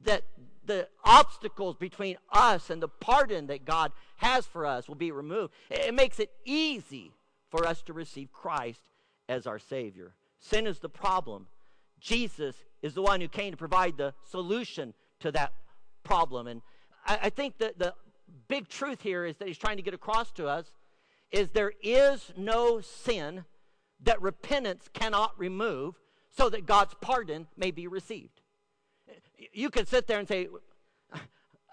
that 0.04 0.24
the 0.66 0.88
obstacles 1.04 1.76
between 1.76 2.18
us 2.32 2.70
and 2.70 2.82
the 2.82 2.88
pardon 2.88 3.48
that 3.48 3.66
God 3.66 3.92
has 4.18 4.46
for 4.46 4.66
us 4.66 4.88
will 4.88 4.96
be 4.96 5.12
removed. 5.12 5.54
It 5.70 5.94
makes 5.94 6.20
it 6.20 6.32
easy 6.46 7.12
for 7.50 7.66
us 7.66 7.82
to 7.84 7.94
receive 7.94 8.32
Christ 8.32 8.82
as 9.28 9.48
our 9.48 9.60
Savior. 9.60 10.14
Sin 10.40 10.68
is 10.68 10.80
the 10.80 10.90
problem. 10.90 11.48
Jesus 12.00 12.56
is 12.82 12.94
the 12.94 13.02
one 13.02 13.20
who 13.20 13.28
came 13.28 13.52
to 13.52 13.58
provide 13.58 13.98
the 13.98 14.14
solution 14.30 14.94
to 15.20 15.32
that 15.32 15.54
problem. 16.04 16.48
And 16.48 16.62
I, 17.06 17.20
I 17.24 17.30
think 17.30 17.58
that 17.58 17.80
the 17.80 17.94
big 18.48 18.70
truth 18.70 19.02
here 19.02 19.26
is 19.26 19.38
that 19.38 19.48
he's 19.48 19.58
trying 19.58 19.78
to 19.78 19.84
get 19.84 19.94
across 19.94 20.32
to 20.34 20.48
us 20.48 20.72
is 21.32 21.50
there 21.50 21.74
is 21.82 22.32
no 22.38 22.80
sin 22.80 23.46
that 24.04 24.22
repentance 24.22 24.90
cannot 24.94 25.38
remove 25.38 25.96
so 26.30 26.50
that 26.50 26.66
God's 26.66 26.96
pardon 27.02 27.48
may 27.58 27.72
be 27.72 27.88
received 27.88 28.42
you 29.54 29.70
can 29.70 29.86
sit 29.86 30.08
there 30.08 30.20
and 30.20 30.28
say, 30.28 30.48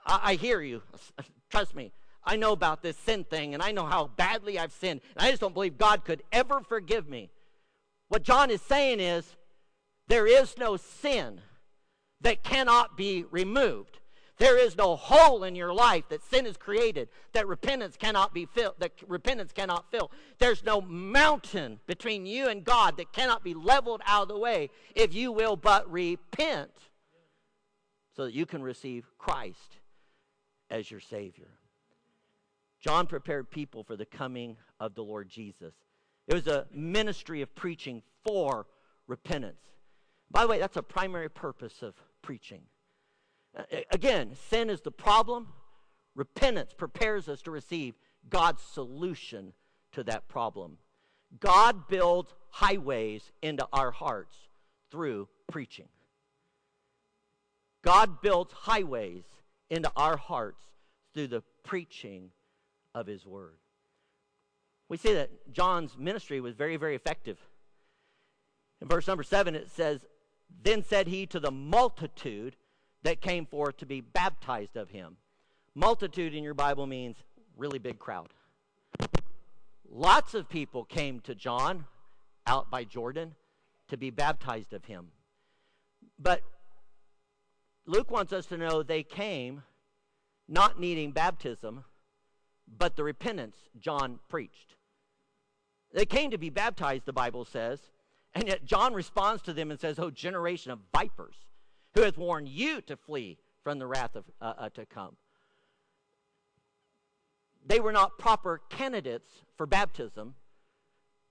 I, 0.07 0.21
I 0.23 0.35
hear 0.35 0.61
you. 0.61 0.83
Trust 1.51 1.75
me. 1.75 1.93
I 2.25 2.37
know 2.37 2.53
about 2.53 2.83
this 2.83 2.97
sin 2.97 3.25
thing, 3.25 3.55
and 3.55 3.63
I 3.63 3.71
know 3.71 3.87
how 3.87 4.09
badly 4.17 4.59
I've 4.59 4.73
sinned. 4.73 5.01
And 5.17 5.27
I 5.27 5.31
just 5.31 5.41
don't 5.41 5.55
believe 5.55 5.79
God 5.79 6.05
could 6.05 6.23
ever 6.33 6.61
forgive 6.61 7.09
me. 7.09 7.31
What 8.09 8.23
John 8.23 8.51
is 8.51 8.61
saying 8.63 9.01
is 9.01 9.37
there 10.09 10.27
is 10.27 10.59
no 10.59 10.77
sin 10.77 11.41
that 12.21 12.43
cannot 12.43 12.97
be 12.97 13.25
removed. 13.31 14.01
There 14.39 14.59
is 14.59 14.77
no 14.77 14.97
hole 14.97 15.45
in 15.45 15.55
your 15.55 15.73
life 15.73 16.09
that 16.11 16.23
sin 16.23 16.45
has 16.45 16.59
created 16.59 17.09
that 17.33 17.47
repentance 17.47 17.97
cannot 17.97 18.35
be 18.35 18.45
filled, 18.45 18.75
that 18.79 18.93
repentance 19.07 19.53
cannot 19.53 19.91
fill. 19.91 20.11
There's 20.39 20.63
no 20.63 20.83
mountain 20.83 21.81
between 21.87 22.27
you 22.27 22.49
and 22.49 22.63
God 22.63 22.99
that 22.99 23.13
cannot 23.13 23.43
be 23.43 23.55
leveled 23.55 24.03
out 24.07 24.23
of 24.23 24.29
the 24.29 24.39
way 24.39 24.69
if 24.95 25.15
you 25.15 25.33
will 25.33 25.57
but 25.57 25.91
repent 25.91 26.71
so 28.15 28.25
that 28.25 28.35
you 28.35 28.45
can 28.45 28.63
receive 28.63 29.07
Christ 29.17 29.79
as 30.71 30.91
your 30.91 31.01
Savior. 31.01 31.49
John 32.81 33.07
prepared 33.07 33.51
people 33.51 33.85
for 33.85 33.97
the 33.97 34.07
coming 34.07 34.59
of 34.79 34.95
the 34.95 35.03
Lord 35.03 35.31
Jesus. 35.31 35.75
It 36.29 36.35
was 36.35 36.47
a 36.47 36.67
ministry 36.73 37.41
of 37.41 37.55
preaching 37.55 38.03
for 38.23 38.67
repentance. 39.07 39.63
By 40.31 40.43
the 40.43 40.49
way, 40.49 40.59
that's 40.59 40.77
a 40.77 40.83
primary 40.83 41.31
purpose 41.31 41.83
of 41.83 41.95
preaching. 42.21 42.63
Again, 43.91 44.37
sin 44.51 44.71
is 44.71 44.83
the 44.83 44.91
problem. 44.91 45.49
Repentance 46.15 46.73
prepares 46.75 47.29
us 47.29 47.43
to 47.43 47.51
receive 47.51 47.95
God's 48.29 48.63
solution 48.63 49.53
to 49.93 50.05
that 50.05 50.29
problem. 50.29 50.79
God 51.41 51.89
builds 51.89 52.35
highways 52.51 53.33
into 53.43 53.67
our 53.73 53.91
hearts 53.91 54.37
through 54.91 55.29
preaching. 55.47 55.89
God 57.83 58.21
builds 58.21 58.53
highways 58.53 59.25
into 59.71 59.91
our 59.97 60.17
hearts 60.17 60.65
through 61.15 61.29
the 61.29 61.43
preaching 61.65 62.31
of 62.95 63.07
his 63.07 63.27
word. 63.27 63.59
We 64.89 64.97
see 64.97 65.15
that 65.15 65.53
John's 65.53 65.97
ministry 65.99 66.41
was 66.41 66.55
very, 66.55 66.77
very 66.77 66.95
effective. 66.95 67.39
In 68.81 68.89
verse 68.89 69.07
number 69.07 69.23
seven, 69.23 69.55
it 69.55 69.71
says, 69.71 70.05
Then 70.63 70.85
said 70.85 71.09
he 71.09 71.27
to 71.27 71.41
the 71.41 71.51
multitude 71.51 72.57
that 73.07 73.21
came 73.21 73.47
forth 73.47 73.77
to 73.79 73.87
be 73.87 74.01
baptized 74.01 74.77
of 74.77 74.91
him. 74.91 75.17
Multitude 75.75 76.35
in 76.35 76.43
your 76.43 76.55
Bible 76.55 76.87
means 76.87 77.17
really 77.57 77.79
big 77.79 77.99
crowd. 77.99 78.29
Lots 79.89 80.35
of 80.35 80.49
people 80.49 80.85
came 80.85 81.21
to 81.21 81.35
John 81.35 81.85
out 82.47 82.71
by 82.71 82.85
Jordan 82.85 83.35
to 83.89 83.97
be 83.97 84.11
baptized 84.11 84.73
of 84.73 84.85
him. 84.85 85.09
But 86.19 86.43
Luke 87.87 88.11
wants 88.11 88.33
us 88.33 88.47
to 88.47 88.57
know 88.57 88.83
they 88.83 89.03
came 89.03 89.63
not 90.49 90.81
needing 90.81 91.13
baptism, 91.13 91.85
but 92.67 92.97
the 92.97 93.05
repentance 93.05 93.57
John 93.79 94.19
preached. 94.29 94.75
They 95.93 96.07
came 96.07 96.31
to 96.33 96.39
be 96.39 96.51
baptized, 96.51 97.07
the 97.07 97.13
Bible 97.13 97.45
says, 97.45 97.81
and 98.35 98.49
yet 98.49 98.65
John 98.65 98.93
responds 98.93 99.43
to 99.45 99.53
them 99.53 99.71
and 99.71 99.79
says, 99.79 99.99
Oh, 99.99 100.11
generation 100.11 100.73
of 100.73 100.81
vipers, 100.93 101.46
who 101.97 102.03
hath 102.03 102.19
warned 102.19 102.49
you 102.49 102.83
to 102.83 102.97
flee 102.97 103.39
from 103.65 103.79
the 103.79 103.87
wrath 103.87 104.15
of, 104.15 104.25
uh, 104.41 104.53
uh, 104.59 104.69
to 104.69 104.85
come. 104.85 105.17
They 107.67 107.81
were 107.81 107.91
not 107.91 108.19
proper 108.19 108.61
candidates 108.69 109.31
for 109.57 109.67
baptism 109.67 110.35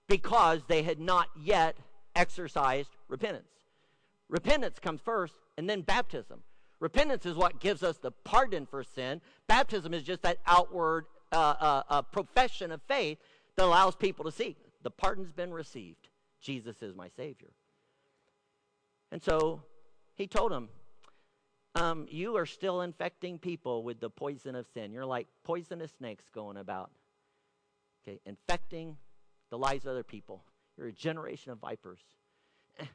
because 0.07 0.63
they 0.67 0.81
had 0.81 0.99
not 0.99 1.27
yet 1.39 1.77
exercised 2.15 2.89
repentance. 3.07 3.47
Repentance 4.27 4.79
comes 4.79 5.01
first, 5.01 5.35
and 5.55 5.69
then 5.69 5.81
baptism. 5.81 6.41
Repentance 6.79 7.25
is 7.25 7.35
what 7.35 7.59
gives 7.59 7.83
us 7.83 7.97
the 7.97 8.11
pardon 8.11 8.65
for 8.65 8.83
sin. 8.83 9.21
Baptism 9.47 9.93
is 9.93 10.01
just 10.01 10.23
that 10.23 10.39
outward 10.47 11.05
uh, 11.31 11.53
uh, 11.59 11.83
uh, 11.89 12.01
profession 12.01 12.71
of 12.71 12.81
faith 12.87 13.19
that 13.55 13.65
allows 13.65 13.95
people 13.95 14.25
to 14.25 14.31
see 14.31 14.57
the 14.81 14.89
pardon's 14.91 15.31
been 15.31 15.53
received. 15.53 16.09
Jesus 16.41 16.81
is 16.81 16.95
my 16.95 17.07
Savior. 17.15 17.51
And 19.11 19.21
so 19.21 19.61
he 20.15 20.27
told 20.27 20.51
him, 20.51 20.69
um, 21.75 22.07
You 22.09 22.37
are 22.37 22.45
still 22.45 22.81
infecting 22.81 23.37
people 23.37 23.83
with 23.83 23.99
the 23.99 24.09
poison 24.09 24.55
of 24.55 24.65
sin. 24.73 24.91
You're 24.91 25.05
like 25.05 25.27
poisonous 25.43 25.91
snakes 25.97 26.25
going 26.33 26.57
about, 26.57 26.89
okay, 28.03 28.19
infecting 28.25 28.97
the 29.49 29.57
lives 29.57 29.85
of 29.85 29.91
other 29.91 30.03
people. 30.03 30.43
You're 30.77 30.87
a 30.87 30.93
generation 30.93 31.51
of 31.51 31.59
vipers. 31.59 31.99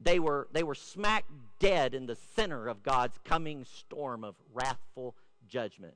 They 0.00 0.20
were, 0.20 0.46
they 0.52 0.62
were 0.62 0.76
smack 0.76 1.24
dead 1.58 1.92
in 1.92 2.06
the 2.06 2.14
center 2.36 2.68
of 2.68 2.84
God's 2.84 3.18
coming 3.24 3.64
storm 3.64 4.22
of 4.22 4.36
wrathful 4.54 5.16
judgment. 5.48 5.94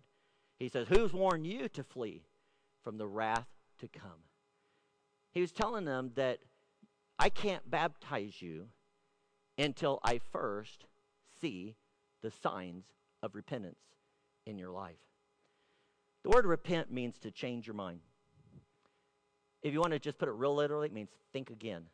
He 0.59 0.69
says, 0.69 0.89
Who's 0.89 1.13
warned 1.13 1.47
you 1.47 1.69
to 1.69 1.85
flee 1.85 2.25
from 2.83 2.99
the 2.99 3.07
wrath 3.07 3.47
to 3.79 3.87
come? 3.87 4.25
He 5.31 5.41
was 5.41 5.53
telling 5.53 5.85
them 5.85 6.11
that 6.17 6.41
I 7.17 7.29
can't 7.29 7.71
baptize 7.71 8.43
you 8.43 8.67
until 9.59 10.01
I 10.03 10.21
first 10.31 10.87
see 11.41 11.77
the 12.23 12.31
signs 12.31 12.85
of 13.23 13.35
repentance 13.35 13.81
in 14.47 14.59
your 14.59 14.71
life. 14.71 14.97
The 16.25 16.31
word 16.31 16.47
repent 16.47 16.91
means 16.93 17.19
to 17.19 17.31
change 17.31 17.67
your 17.67 17.75
mind. 17.75 18.01
If 19.63 19.73
you 19.73 19.81
want 19.81 19.93
to 19.93 19.99
just 19.99 20.19
put 20.19 20.29
it 20.29 20.33
real 20.33 20.55
literally, 20.55 20.87
it 20.87 20.93
means 20.93 21.11
think 21.33 21.51
again. 21.51 21.85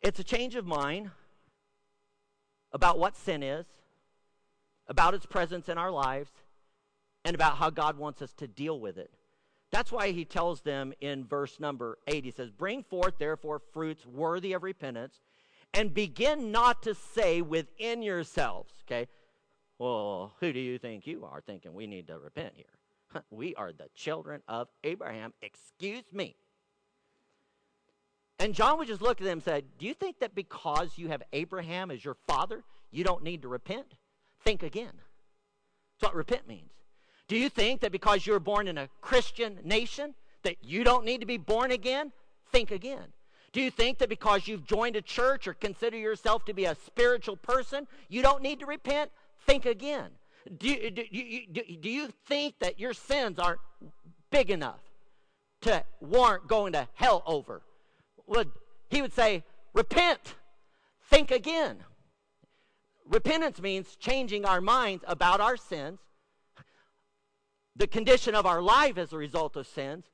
It's 0.00 0.18
a 0.18 0.24
change 0.24 0.56
of 0.56 0.66
mind 0.66 1.10
about 2.72 2.98
what 2.98 3.16
sin 3.16 3.42
is, 3.42 3.66
about 4.88 5.14
its 5.14 5.26
presence 5.26 5.68
in 5.68 5.78
our 5.78 5.90
lives, 5.90 6.30
and 7.24 7.34
about 7.34 7.56
how 7.56 7.70
God 7.70 7.96
wants 7.98 8.20
us 8.20 8.32
to 8.34 8.48
deal 8.48 8.80
with 8.80 8.98
it. 8.98 9.10
That's 9.70 9.92
why 9.92 10.10
he 10.10 10.24
tells 10.24 10.60
them 10.60 10.92
in 11.00 11.24
verse 11.24 11.60
number 11.60 11.98
8, 12.06 12.24
he 12.24 12.30
says, 12.30 12.50
Bring 12.50 12.82
forth 12.82 13.18
therefore 13.18 13.62
fruits 13.72 14.04
worthy 14.04 14.52
of 14.52 14.62
repentance, 14.62 15.20
and 15.74 15.94
begin 15.94 16.52
not 16.52 16.82
to 16.82 16.94
say 16.94 17.42
within 17.42 18.02
yourselves, 18.02 18.72
okay, 18.86 19.08
well, 19.78 20.34
who 20.40 20.52
do 20.52 20.60
you 20.60 20.78
think 20.78 21.06
you 21.06 21.24
are 21.24 21.40
thinking 21.40 21.74
we 21.74 21.86
need 21.86 22.06
to 22.08 22.18
repent 22.18 22.54
here? 22.54 22.66
We 23.30 23.54
are 23.56 23.72
the 23.72 23.88
children 23.94 24.42
of 24.48 24.68
Abraham. 24.84 25.34
Excuse 25.42 26.04
me. 26.12 26.36
And 28.38 28.54
John 28.54 28.78
would 28.78 28.88
just 28.88 29.02
look 29.02 29.20
at 29.20 29.24
them 29.24 29.38
and 29.38 29.44
say, 29.44 29.62
Do 29.78 29.86
you 29.86 29.94
think 29.94 30.18
that 30.20 30.34
because 30.34 30.96
you 30.96 31.08
have 31.08 31.22
Abraham 31.32 31.90
as 31.90 32.04
your 32.04 32.14
father, 32.26 32.64
you 32.90 33.04
don't 33.04 33.22
need 33.22 33.42
to 33.42 33.48
repent? 33.48 33.86
Think 34.40 34.62
again. 34.62 34.92
That's 36.00 36.10
what 36.10 36.16
repent 36.16 36.48
means. 36.48 36.72
Do 37.28 37.36
you 37.36 37.48
think 37.48 37.80
that 37.80 37.92
because 37.92 38.26
you're 38.26 38.40
born 38.40 38.68
in 38.68 38.78
a 38.78 38.88
Christian 39.00 39.58
nation, 39.62 40.14
that 40.42 40.56
you 40.62 40.84
don't 40.84 41.04
need 41.04 41.20
to 41.20 41.26
be 41.26 41.38
born 41.38 41.70
again? 41.70 42.12
Think 42.50 42.70
again. 42.70 43.12
Do 43.52 43.60
you 43.60 43.70
think 43.70 43.98
that 43.98 44.08
because 44.08 44.48
you've 44.48 44.66
joined 44.66 44.96
a 44.96 45.02
church 45.02 45.46
or 45.46 45.54
consider 45.54 45.96
yourself 45.96 46.44
to 46.46 46.54
be 46.54 46.64
a 46.64 46.74
spiritual 46.86 47.36
person, 47.36 47.86
you 48.08 48.22
don't 48.22 48.42
need 48.42 48.60
to 48.60 48.66
repent? 48.66 49.10
Think 49.46 49.66
again. 49.66 50.10
Do 50.58 50.68
you, 50.68 50.90
do 50.90 51.02
you, 51.10 51.76
do 51.76 51.90
you 51.90 52.08
think 52.26 52.58
that 52.60 52.80
your 52.80 52.94
sins 52.94 53.38
aren't 53.38 53.60
big 54.30 54.50
enough 54.50 54.80
to 55.62 55.84
warrant 56.00 56.48
going 56.48 56.72
to 56.72 56.88
hell 56.94 57.22
over? 57.26 57.62
would 58.26 58.50
he 58.90 59.00
would 59.00 59.12
say, 59.12 59.42
repent, 59.72 60.34
think 61.08 61.30
again. 61.30 61.78
Repentance 63.08 63.60
means 63.60 63.96
changing 63.96 64.44
our 64.44 64.60
minds 64.60 65.02
about 65.08 65.40
our 65.40 65.56
sins, 65.56 65.98
the 67.74 67.86
condition 67.86 68.34
of 68.34 68.44
our 68.44 68.60
life 68.60 68.98
as 68.98 69.12
a 69.12 69.16
result 69.16 69.56
of 69.56 69.66
sins, 69.66 70.04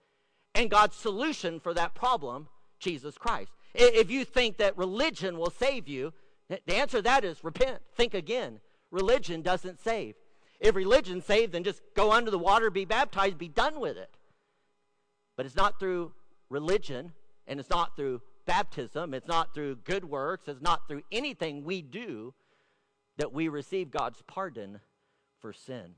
and 0.55 0.71
God's 0.71 0.97
solution 0.97 1.59
for 1.59 1.75
that 1.75 1.95
problem, 1.95 2.49
Jesus 2.79 3.19
Christ. 3.19 3.53
If 3.75 4.11
you 4.11 4.25
think 4.25 4.59
that 4.59 4.77
religion 4.79 5.39
will 5.39 5.51
save 5.51 5.89
you, 5.89 6.13
the 6.49 6.77
answer 6.77 6.99
to 6.99 7.03
that 7.03 7.25
is 7.25 7.45
repent, 7.45 7.81
think 7.95 8.15
again. 8.15 8.61
Religion 8.91 9.43
doesn't 9.43 9.81
save. 9.81 10.15
If 10.61 10.75
religion 10.75 11.21
saved, 11.21 11.53
then 11.53 11.63
just 11.63 11.83
go 11.95 12.13
under 12.13 12.31
the 12.31 12.39
water, 12.39 12.71
be 12.71 12.85
baptized, 12.85 13.39
be 13.39 13.49
done 13.49 13.81
with 13.81 13.97
it. 13.97 14.11
But 15.37 15.47
it's 15.47 15.57
not 15.57 15.79
through 15.79 16.13
religion 16.49 17.13
and 17.47 17.61
it's 17.61 17.71
not 17.71 17.97
through 17.97 18.23
baptism, 18.47 19.15
it's 19.15 19.29
not 19.29 19.55
through 19.55 19.77
good 19.77 20.05
works, 20.05 20.49
it's 20.49 20.63
not 20.63 20.89
through 20.89 21.03
anything 21.13 21.65
we 21.65 21.83
do 21.83 22.35
that 23.19 23.33
we 23.33 23.49
receive 23.49 23.91
God's 23.91 24.23
pardon 24.27 24.81
for 25.41 25.53
sin. 25.53 25.95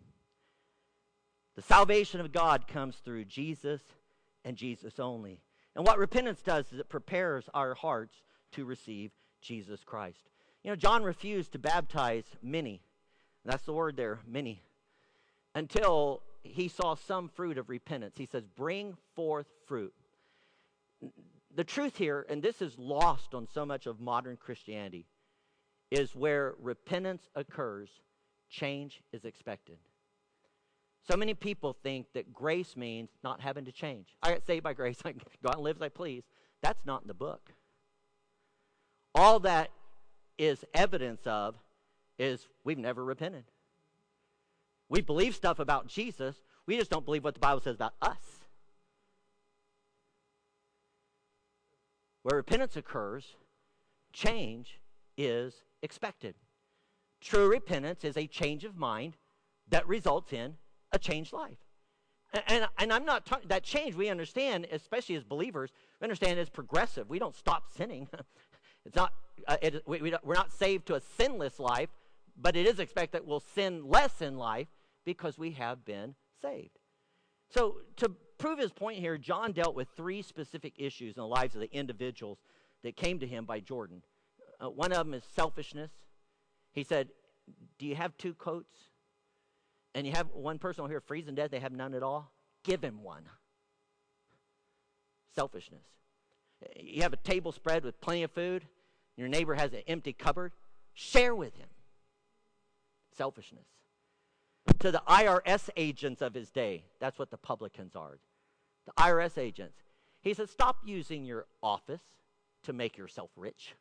The 1.57 1.63
salvation 1.63 2.21
of 2.21 2.33
God 2.33 2.67
comes 2.67 2.97
through 2.97 3.27
Jesus 3.27 3.81
and 4.45 4.57
Jesus 4.57 4.99
only. 4.99 5.41
And 5.77 5.87
what 5.87 5.99
repentance 5.99 6.43
does 6.43 6.73
is 6.73 6.81
it 6.81 6.89
prepares 6.89 7.49
our 7.55 7.75
hearts 7.75 8.17
to 8.53 8.65
receive 8.65 9.13
Jesus 9.41 9.85
Christ. 9.85 10.29
You 10.63 10.71
know, 10.71 10.77
John 10.77 11.03
refused 11.03 11.53
to 11.53 11.59
baptize 11.59 12.25
many. 12.43 12.83
That's 13.45 13.65
the 13.65 13.73
word 13.73 13.97
there, 13.97 14.19
many. 14.27 14.63
Until 15.55 16.23
he 16.43 16.69
saw 16.69 16.95
some 16.95 17.29
fruit 17.29 17.59
of 17.59 17.69
repentance. 17.69 18.17
He 18.19 18.27
says, 18.27 18.45
Bring 18.47 18.97
forth 19.15 19.47
fruit 19.67 19.95
the 21.55 21.65
truth 21.65 21.97
here, 21.97 22.27
and 22.29 22.43
this 22.43 22.63
is 22.63 22.79
lost 22.79 23.35
on 23.35 23.49
so 23.53 23.67
much 23.67 23.87
of 23.87 24.01
modern 24.01 24.37
Christianity, 24.37 25.07
is 25.91 26.15
where 26.15 26.55
repentance 26.61 27.29
occurs, 27.35 27.89
change 28.49 29.03
is 29.13 29.25
expected. 29.25 29.79
So 31.09 31.17
many 31.17 31.35
people 31.35 31.77
think 31.83 32.07
that 32.15 32.33
grace 32.33 32.77
means 32.77 33.11
not 33.25 33.41
having 33.41 33.65
to 33.65 33.73
change. 33.73 34.17
I 34.23 34.33
got 34.33 34.47
saved 34.47 34.63
by 34.65 34.75
grace, 34.75 34.99
I 35.05 35.13
go 35.13 35.49
out 35.49 35.57
and 35.57 35.65
live 35.65 35.77
as 35.77 35.83
I 35.83 35.89
please. 35.89 36.25
That's 36.63 36.85
not 36.85 37.03
in 37.03 37.09
the 37.09 37.15
book. 37.15 37.53
All 39.15 39.41
that 39.41 39.71
is 40.39 40.65
evidence 40.75 41.23
of 41.27 41.57
is 42.19 42.47
we've 42.65 42.79
never 42.79 43.05
repented. 43.05 43.45
We 44.89 45.01
believe 45.01 45.35
stuff 45.35 45.59
about 45.59 45.87
Jesus, 45.87 46.37
we 46.67 46.77
just 46.77 46.91
don't 46.91 47.05
believe 47.05 47.25
what 47.25 47.35
the 47.35 47.41
Bible 47.41 47.61
says 47.61 47.77
about 47.77 47.95
us. 48.03 48.19
Where 52.23 52.37
repentance 52.37 52.77
occurs, 52.77 53.37
change 54.13 54.81
is 55.17 55.63
expected. 55.83 56.35
True 57.21 57.49
repentance 57.49 58.05
is 58.05 58.17
a 58.17 58.27
change 58.27 58.65
of 58.65 58.77
mind 58.77 59.17
that 59.69 59.87
results 59.87 60.33
in 60.33 60.57
a 60.93 60.99
changed 60.99 61.33
life. 61.33 61.59
And, 62.33 62.43
and, 62.47 62.69
and 62.79 62.93
I'm 62.93 63.05
not 63.05 63.27
talking 63.27 63.49
that 63.49 63.63
change 63.63 63.95
we 63.95 64.09
understand, 64.09 64.67
especially 64.71 65.17
as 65.17 65.25
believers, 65.25 65.71
we 66.01 66.05
understand 66.05 66.39
it's 66.39 66.51
progressive. 66.51 67.09
We 67.09 67.19
don't 67.19 67.35
stop 67.35 67.65
sinning. 67.77 68.09
it's 68.87 68.97
not, 68.97 69.13
uh, 69.49 69.57
it, 69.63 69.83
we, 69.87 70.01
we 70.01 70.15
we're 70.23 70.35
not 70.35 70.53
saved 70.53 70.87
to 70.87 70.95
a 70.95 71.01
sinless 71.01 71.59
life, 71.59 71.91
but 72.37 72.57
it 72.57 72.67
is 72.67 72.79
expected 72.79 73.19
that 73.19 73.27
we'll 73.27 73.41
sin 73.55 73.89
less 73.89 74.23
in 74.23 74.37
life 74.37 74.69
because 75.05 75.39
we 75.39 75.53
have 75.53 75.85
been 75.85 76.15
saved. 76.41 76.79
So, 77.53 77.79
to 77.97 78.13
prove 78.39 78.59
his 78.59 78.71
point 78.71 78.99
here, 78.99 79.19
John 79.19 79.53
dealt 79.53 79.75
with 79.75 79.89
three 79.97 80.23
specific 80.23 80.75
issues 80.79 81.17
in 81.17 81.21
the 81.21 81.27
lives 81.27 81.55
of 81.57 81.61
the 81.61 81.73
individuals 81.73 82.39
that 82.85 82.97
came 82.97 83.19
to 83.19 83.27
him 83.27 83.45
by 83.45 83.61
Jordan. 83.61 84.03
Uh, 84.61 84.71
one 84.71 84.93
of 84.93 84.99
them 84.99 85.15
is 85.15 85.25
selfishness. 85.35 85.91
He 86.73 86.85
said, 86.85 87.09
Do 87.79 87.87
you 87.87 87.97
have 87.97 88.17
two 88.17 88.35
coats? 88.35 88.90
And 89.95 90.07
you 90.07 90.13
have 90.13 90.29
one 90.33 90.59
person 90.59 90.83
over 90.83 90.93
here 90.93 91.01
freezing 91.01 91.35
dead, 91.35 91.51
they 91.51 91.61
have 91.61 91.73
none 91.73 91.95
at 91.95 92.03
all? 92.03 92.33
Give 92.65 92.83
him 92.83 93.03
one. 93.03 93.25
Selfishness. 95.35 95.85
You 96.79 97.03
have 97.03 97.13
a 97.13 97.17
table 97.17 97.53
spread 97.53 97.85
with 97.85 98.01
plenty 98.01 98.23
of 98.23 98.31
food, 98.31 98.67
your 99.17 99.29
neighbor 99.29 99.55
has 99.55 99.73
an 99.73 99.83
empty 99.87 100.13
cupboard, 100.13 100.53
share 100.93 101.35
with 101.35 101.57
him. 101.57 101.69
Selfishness. 103.17 103.67
To 104.79 104.91
the 104.91 105.03
IRS 105.09 105.71
agents 105.77 106.23
of 106.23 106.35
his 106.35 106.51
day, 106.51 106.85
that's 107.01 107.19
what 107.19 107.31
the 107.31 107.37
publicans 107.37 107.97
are 107.97 108.19
the 108.87 109.03
IRS 109.03 109.39
agents. 109.39 109.79
He 110.23 110.35
said, 110.35 110.49
Stop 110.49 110.79
using 110.85 111.25
your 111.25 111.47
office 111.63 112.03
to 112.65 112.73
make 112.73 112.99
yourself 112.99 113.31
rich. 113.37 113.75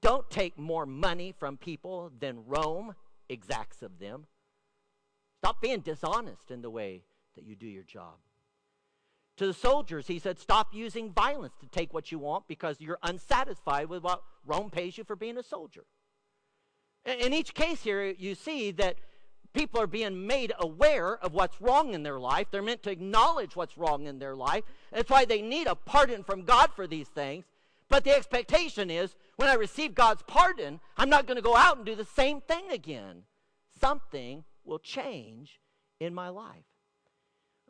Don't 0.00 0.28
take 0.30 0.58
more 0.58 0.86
money 0.86 1.32
from 1.38 1.56
people 1.56 2.10
than 2.18 2.44
Rome 2.46 2.94
exacts 3.28 3.82
of 3.82 3.98
them. 3.98 4.26
Stop 5.40 5.62
being 5.62 5.80
dishonest 5.80 6.50
in 6.50 6.60
the 6.60 6.68
way 6.68 7.02
that 7.34 7.44
you 7.44 7.56
do 7.56 7.66
your 7.66 7.82
job. 7.82 8.16
To 9.38 9.46
the 9.46 9.54
soldiers, 9.54 10.06
he 10.06 10.18
said, 10.18 10.38
Stop 10.38 10.74
using 10.74 11.12
violence 11.12 11.54
to 11.60 11.66
take 11.66 11.94
what 11.94 12.12
you 12.12 12.18
want 12.18 12.46
because 12.46 12.76
you're 12.78 12.98
unsatisfied 13.02 13.88
with 13.88 14.02
what 14.02 14.22
Rome 14.44 14.68
pays 14.68 14.98
you 14.98 15.04
for 15.04 15.16
being 15.16 15.38
a 15.38 15.42
soldier. 15.42 15.84
In 17.06 17.32
each 17.32 17.54
case 17.54 17.82
here, 17.82 18.04
you 18.04 18.34
see 18.34 18.70
that 18.72 18.96
people 19.54 19.80
are 19.80 19.86
being 19.86 20.26
made 20.26 20.52
aware 20.58 21.16
of 21.16 21.32
what's 21.32 21.58
wrong 21.58 21.94
in 21.94 22.02
their 22.02 22.20
life. 22.20 22.48
They're 22.50 22.60
meant 22.60 22.82
to 22.82 22.90
acknowledge 22.90 23.56
what's 23.56 23.78
wrong 23.78 24.04
in 24.04 24.18
their 24.18 24.36
life. 24.36 24.64
That's 24.92 25.08
why 25.08 25.24
they 25.24 25.40
need 25.40 25.66
a 25.66 25.74
pardon 25.74 26.22
from 26.22 26.42
God 26.42 26.70
for 26.76 26.86
these 26.86 27.08
things. 27.08 27.46
But 27.88 28.04
the 28.04 28.14
expectation 28.14 28.90
is 28.90 29.16
when 29.36 29.48
I 29.48 29.54
receive 29.54 29.94
God's 29.94 30.22
pardon, 30.26 30.80
I'm 30.98 31.08
not 31.08 31.26
going 31.26 31.36
to 31.36 31.42
go 31.42 31.56
out 31.56 31.78
and 31.78 31.86
do 31.86 31.94
the 31.94 32.04
same 32.04 32.42
thing 32.42 32.70
again. 32.70 33.22
Something 33.80 34.44
will 34.64 34.78
change 34.78 35.60
in 35.98 36.14
my 36.14 36.28
life. 36.28 36.64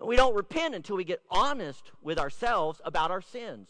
We 0.03 0.17
don't 0.17 0.35
repent 0.35 0.75
until 0.75 0.97
we 0.97 1.05
get 1.05 1.23
honest 1.31 1.91
with 2.03 2.19
ourselves 2.19 2.81
about 2.85 3.11
our 3.11 3.21
sins. 3.21 3.69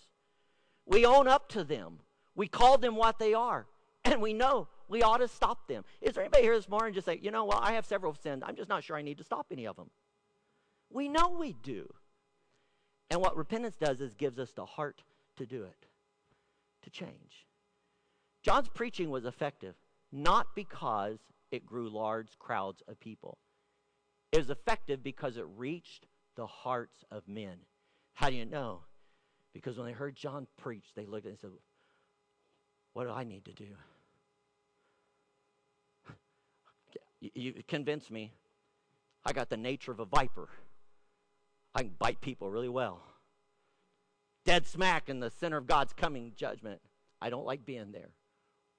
We 0.87 1.05
own 1.05 1.27
up 1.27 1.49
to 1.51 1.65
them. 1.65 2.01
We 2.35 2.47
call 2.47 2.79
them 2.79 2.97
what 2.97 3.19
they 3.19 3.35
are. 3.35 3.67
And 4.05 4.23
we 4.23 4.33
know 4.33 4.69
we 4.89 5.03
ought 5.03 5.19
to 5.19 5.29
stop 5.29 5.69
them. 5.69 5.85
Is 6.01 6.15
there 6.15 6.25
anybody 6.25 6.45
here 6.45 6.57
this 6.57 6.69
morning 6.69 6.95
just 6.95 7.07
say, 7.07 7.19
you 7.21 7.31
know, 7.31 7.45
well, 7.45 7.61
I 7.63 7.73
have 7.73 7.85
several 7.85 8.15
sins. 8.15 8.43
I'm 8.47 8.57
just 8.57 8.69
not 8.69 8.85
sure 8.85 8.97
I 8.97 9.03
need 9.03 9.19
to 9.19 9.25
stop 9.25 9.47
any 9.51 9.67
of 9.67 9.77
them. 9.77 9.91
We 10.91 11.09
know 11.09 11.29
we 11.39 11.53
do. 11.53 11.89
And 13.11 13.21
what 13.21 13.37
repentance 13.37 13.77
does 13.77 14.01
is 14.01 14.15
gives 14.15 14.39
us 14.39 14.53
the 14.53 14.65
heart 14.65 15.03
to 15.37 15.47
do 15.47 15.65
it, 15.65 15.87
to 16.83 16.91
change. 16.91 17.47
John's 18.43 18.69
preaching 18.69 19.11
was 19.11 19.25
effective, 19.25 19.75
not 20.13 20.55
because 20.55 21.19
it 21.51 21.67
grew 21.67 21.89
large 21.89 22.39
crowds 22.39 22.83
of 22.89 23.01
people. 23.01 23.39
It 24.33 24.39
was 24.39 24.51
effective 24.51 25.03
because 25.03 25.37
it 25.37 25.47
reached 25.57 26.07
the 26.37 26.47
hearts 26.47 27.05
of 27.11 27.27
men. 27.27 27.59
How 28.15 28.31
do 28.31 28.37
you 28.37 28.45
know? 28.45 28.81
Because 29.53 29.77
when 29.77 29.87
they 29.87 29.93
heard 29.93 30.15
John 30.15 30.47
preach, 30.57 30.87
they 30.95 31.07
looked 31.07 31.27
and 31.27 31.39
said, 31.39 31.51
What 32.93 33.05
do 33.05 33.11
I 33.11 33.25
need 33.25 33.45
to 33.47 33.53
do? 33.53 33.67
You, 37.23 37.31
you 37.35 37.63
convince 37.69 38.11
me. 38.11 38.33
I 39.27 39.35
got 39.35 39.51
the 39.51 39.59
nature 39.59 39.93
of 39.93 40.01
a 40.01 40.07
viper. 40.07 40.49
I 41.75 41.83
can 41.83 41.93
bite 41.99 42.23
people 42.23 42.51
really 42.51 42.71
well. 42.71 43.03
Dead 44.47 44.67
smack 44.67 45.11
in 45.11 45.21
the 45.21 45.31
center 45.31 45.59
of 45.59 45.67
God's 45.67 45.93
coming 45.93 46.33
judgment. 46.35 46.81
I 47.21 47.29
don't 47.29 47.45
like 47.45 47.67
being 47.67 47.93
there. 47.93 48.09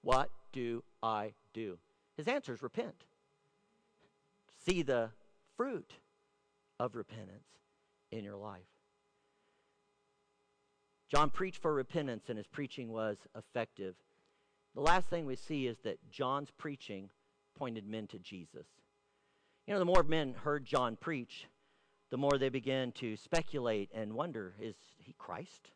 What 0.01 0.31
do 0.51 0.83
I 1.03 1.33
do? 1.53 1.77
His 2.17 2.27
answer 2.27 2.53
is 2.53 2.61
repent. 2.61 3.05
See 4.65 4.81
the 4.81 5.09
fruit 5.57 5.93
of 6.79 6.95
repentance 6.95 7.47
in 8.11 8.23
your 8.23 8.35
life. 8.35 8.61
John 11.09 11.29
preached 11.29 11.61
for 11.61 11.73
repentance, 11.73 12.29
and 12.29 12.37
his 12.37 12.47
preaching 12.47 12.89
was 12.89 13.17
effective. 13.37 13.95
The 14.75 14.81
last 14.81 15.09
thing 15.09 15.25
we 15.25 15.35
see 15.35 15.67
is 15.67 15.77
that 15.79 15.97
John's 16.09 16.51
preaching 16.57 17.09
pointed 17.57 17.85
men 17.85 18.07
to 18.07 18.19
Jesus. 18.19 18.67
You 19.67 19.73
know, 19.73 19.79
the 19.79 19.85
more 19.85 20.03
men 20.03 20.33
heard 20.33 20.65
John 20.65 20.95
preach, 20.95 21.47
the 22.09 22.17
more 22.17 22.37
they 22.37 22.49
began 22.49 22.91
to 22.93 23.17
speculate 23.17 23.89
and 23.93 24.13
wonder 24.13 24.53
is 24.59 24.75
he 24.97 25.13
Christ? 25.17 25.71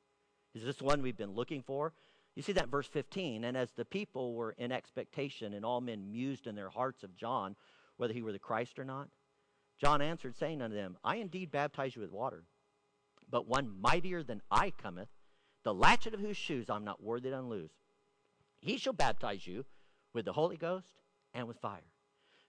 Is 0.54 0.64
this 0.64 0.82
one 0.82 1.02
we've 1.02 1.18
been 1.18 1.36
looking 1.36 1.62
for? 1.62 1.94
You 2.36 2.44
see 2.44 2.52
that 2.54 2.70
verse 2.70 2.88
15. 2.88 3.44
And 3.44 3.56
as 3.56 3.72
the 3.72 3.86
people 3.86 4.34
were 4.34 4.52
in 4.52 4.72
expectation, 4.72 5.54
and 5.54 5.66
all 5.66 5.82
men 5.82 6.12
mused 6.12 6.48
in 6.48 6.56
their 6.56 6.70
hearts 6.70 7.04
of 7.04 7.16
John, 7.16 7.56
whether 7.98 8.14
he 8.14 8.22
were 8.22 8.34
the 8.34 8.40
Christ 8.40 8.78
or 8.78 8.86
not, 8.86 9.08
John 9.80 10.02
answered, 10.02 10.36
saying 10.36 10.62
unto 10.62 10.76
them, 10.76 10.98
I 11.04 11.18
indeed 11.18 11.52
baptize 11.52 11.96
you 11.96 12.02
with 12.02 12.12
water, 12.12 12.44
but 13.30 13.48
one 13.48 13.82
mightier 13.82 14.24
than 14.24 14.42
I 14.52 14.72
cometh, 14.72 15.10
the 15.64 15.74
latchet 15.74 16.14
of 16.14 16.20
whose 16.20 16.38
shoes 16.38 16.70
I'm 16.70 16.86
not 16.86 17.04
worthy 17.04 17.30
to 17.30 17.40
unloose. 17.40 17.74
He 18.60 18.78
shall 18.78 18.94
baptize 18.94 19.46
you 19.46 19.66
with 20.14 20.26
the 20.26 20.34
Holy 20.34 20.58
Ghost 20.58 21.00
and 21.34 21.48
with 21.48 21.60
fire, 21.60 21.92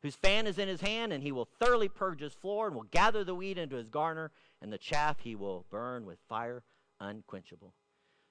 whose 0.02 0.14
fan 0.14 0.46
is 0.46 0.58
in 0.58 0.68
his 0.68 0.80
hand, 0.80 1.12
and 1.12 1.22
he 1.22 1.32
will 1.32 1.48
thoroughly 1.58 1.88
purge 1.88 2.20
his 2.20 2.32
floor, 2.32 2.66
and 2.66 2.76
will 2.76 2.84
gather 2.84 3.24
the 3.24 3.34
wheat 3.34 3.58
into 3.58 3.76
his 3.76 3.88
garner, 3.88 4.30
and 4.62 4.72
the 4.72 4.78
chaff 4.78 5.20
he 5.20 5.34
will 5.34 5.66
burn 5.70 6.06
with 6.06 6.18
fire 6.28 6.62
unquenchable. 7.00 7.74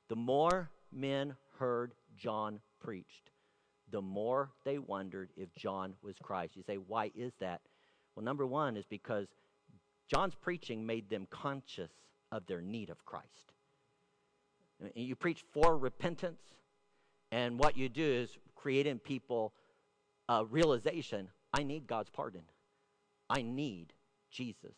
The 0.08 0.15
more 0.15 0.70
men 0.91 1.36
heard 1.60 1.94
John 2.18 2.60
preached, 2.80 3.32
the 3.91 4.02
more 4.02 4.52
they 4.63 4.78
wondered 4.78 5.32
if 5.36 5.54
John 5.56 5.94
was 6.02 6.15
Christ. 6.22 6.56
You 6.56 6.63
say, 6.63 6.76
why 6.76 7.12
is 7.15 7.34
that? 7.39 7.62
Well, 8.15 8.24
number 8.24 8.46
one 8.46 8.78
is 8.78 8.86
because 8.86 9.28
John's 10.08 10.36
preaching 10.36 10.86
made 10.86 11.10
them 11.10 11.28
conscious 11.30 11.91
of 12.32 12.46
their 12.48 12.62
need 12.62 12.89
of 12.89 13.04
Christ. 13.06 13.54
You 14.94 15.15
preach 15.15 15.44
for 15.54 15.78
repentance, 15.78 16.41
and 17.32 17.58
what 17.58 17.78
you 17.78 17.89
do 17.89 18.04
is 18.04 18.38
create 18.56 18.88
in 18.88 19.00
people 19.00 19.54
a 20.28 20.46
realization 20.46 21.30
I 21.54 21.63
need 21.63 21.88
God's 21.88 22.10
pardon. 22.10 22.41
I 23.30 23.41
need 23.41 23.94
Jesus. 24.30 24.76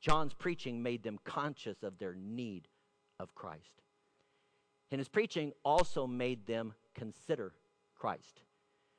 John's 0.00 0.32
preaching 0.32 0.82
made 0.82 1.02
them 1.02 1.18
conscious 1.24 1.82
of 1.82 1.98
their 1.98 2.14
need 2.14 2.68
of 3.18 3.34
Christ. 3.34 3.82
And 4.90 4.98
his 4.98 5.08
preaching 5.08 5.52
also 5.64 6.06
made 6.06 6.46
them 6.46 6.74
consider 6.94 7.52
Christ. 7.96 8.42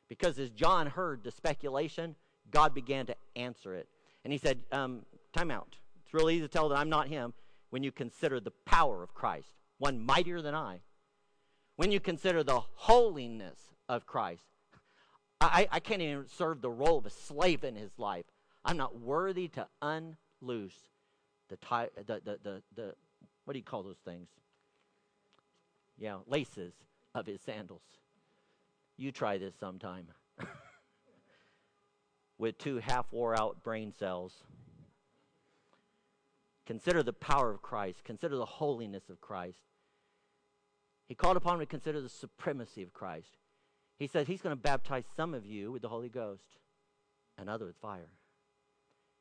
Because 0.08 0.40
as 0.40 0.50
John 0.50 0.88
heard 0.88 1.24
the 1.24 1.32
speculation, 1.32 2.16
God 2.50 2.74
began 2.74 3.06
to 3.08 3.16
answer 3.36 3.76
it. 3.76 3.88
And 4.24 4.32
he 4.32 4.38
said, 4.38 4.60
um, 4.72 5.04
Time 5.34 5.52
out. 5.52 5.78
It's 6.04 6.14
really 6.14 6.36
easy 6.36 6.44
to 6.44 6.50
tell 6.50 6.68
that 6.70 6.78
I'm 6.78 6.90
not 6.90 7.08
him 7.08 7.34
when 7.70 7.84
you 7.84 7.92
consider 7.92 8.40
the 8.40 8.52
power 8.66 9.02
of 9.02 9.14
Christ, 9.14 9.48
one 9.78 10.06
mightier 10.06 10.42
than 10.42 10.54
I. 10.54 10.82
When 11.78 11.92
you 11.92 12.02
consider 12.02 12.44
the 12.44 12.60
holiness 12.76 13.58
of 13.88 14.06
Christ, 14.06 14.44
I, 15.40 15.68
I 15.72 15.80
can't 15.80 16.02
even 16.02 16.28
serve 16.28 16.62
the 16.62 16.70
role 16.70 16.98
of 16.98 17.06
a 17.06 17.10
slave 17.10 17.64
in 17.64 17.76
his 17.76 17.98
life. 17.98 18.26
I'm 18.64 18.78
not 18.78 19.00
worthy 19.00 19.48
to 19.50 19.68
unloose 19.82 20.78
the, 21.50 21.56
tie, 21.58 21.90
the, 21.96 22.22
the, 22.24 22.40
the, 22.44 22.62
the, 22.76 22.94
what 23.46 23.54
do 23.54 23.60
you 23.60 23.66
call 23.66 23.82
those 23.84 24.02
things? 24.06 24.28
Yeah, 26.02 26.18
laces 26.26 26.74
of 27.14 27.28
his 27.28 27.42
sandals. 27.42 27.84
You 28.98 29.12
try 29.12 29.38
this 29.38 29.54
sometime. 29.60 30.08
with 32.40 32.58
two 32.58 32.80
half 32.80 33.06
wore 33.12 33.40
out 33.40 33.62
brain 33.62 33.94
cells. 33.94 34.34
Consider 36.66 37.04
the 37.04 37.14
power 37.14 37.52
of 37.52 37.62
Christ. 37.62 38.04
Consider 38.04 38.36
the 38.36 38.46
holiness 38.46 39.12
of 39.12 39.22
Christ. 39.22 39.60
He 41.08 41.14
called 41.14 41.38
upon 41.38 41.60
me 41.60 41.66
to 41.66 41.70
consider 41.70 42.02
the 42.02 42.10
supremacy 42.10 42.82
of 42.82 42.94
Christ. 42.94 43.38
He 44.00 44.08
said 44.08 44.26
he's 44.26 44.42
going 44.42 44.56
to 44.56 44.62
baptize 44.62 45.04
some 45.16 45.36
of 45.36 45.46
you 45.46 45.72
with 45.72 45.84
the 45.84 45.90
Holy 45.90 46.10
Ghost 46.10 46.58
and 47.38 47.48
other 47.48 47.68
with 47.68 47.76
fire. 47.76 48.10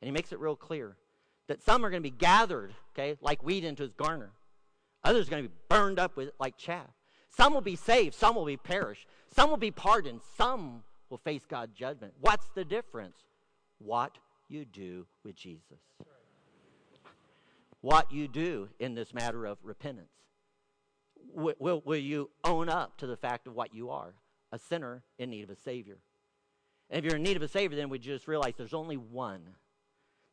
And 0.01 0.07
he 0.07 0.11
makes 0.11 0.31
it 0.31 0.39
real 0.39 0.55
clear 0.55 0.95
that 1.47 1.61
some 1.61 1.85
are 1.85 1.91
going 1.91 2.01
to 2.01 2.09
be 2.09 2.15
gathered, 2.15 2.73
okay, 2.95 3.17
like 3.21 3.43
wheat 3.43 3.63
into 3.63 3.83
his 3.83 3.93
garner. 3.93 4.31
Others 5.03 5.27
are 5.27 5.31
going 5.31 5.43
to 5.43 5.49
be 5.49 5.55
burned 5.67 5.99
up 5.99 6.15
with 6.15 6.31
like 6.39 6.57
chaff. 6.57 6.87
Some 7.29 7.53
will 7.53 7.61
be 7.61 7.75
saved, 7.75 8.13
some 8.13 8.35
will 8.35 8.45
be 8.45 8.57
perished. 8.57 9.07
Some 9.33 9.49
will 9.49 9.57
be 9.57 9.71
pardoned, 9.71 10.21
some 10.37 10.83
will 11.09 11.17
face 11.17 11.45
God's 11.47 11.73
judgment. 11.73 12.13
What's 12.19 12.47
the 12.53 12.65
difference? 12.65 13.15
What 13.79 14.17
you 14.49 14.65
do 14.65 15.07
with 15.23 15.35
Jesus. 15.35 15.79
What 17.79 18.11
you 18.11 18.27
do 18.27 18.69
in 18.79 18.93
this 18.93 19.13
matter 19.13 19.45
of 19.45 19.57
repentance. 19.63 20.11
Will, 21.33 21.55
will, 21.59 21.81
will 21.85 21.97
you 21.97 22.29
own 22.43 22.69
up 22.69 22.97
to 22.97 23.07
the 23.07 23.17
fact 23.17 23.47
of 23.47 23.55
what 23.55 23.73
you 23.73 23.89
are? 23.89 24.13
A 24.51 24.59
sinner 24.59 25.03
in 25.17 25.29
need 25.29 25.43
of 25.43 25.49
a 25.49 25.55
Savior. 25.55 25.97
And 26.89 26.99
if 26.99 27.05
you're 27.05 27.15
in 27.15 27.23
need 27.23 27.37
of 27.37 27.43
a 27.43 27.47
Savior, 27.47 27.77
then 27.77 27.89
we 27.89 27.97
just 27.97 28.27
realize 28.27 28.53
there's 28.57 28.73
only 28.73 28.97
one. 28.97 29.41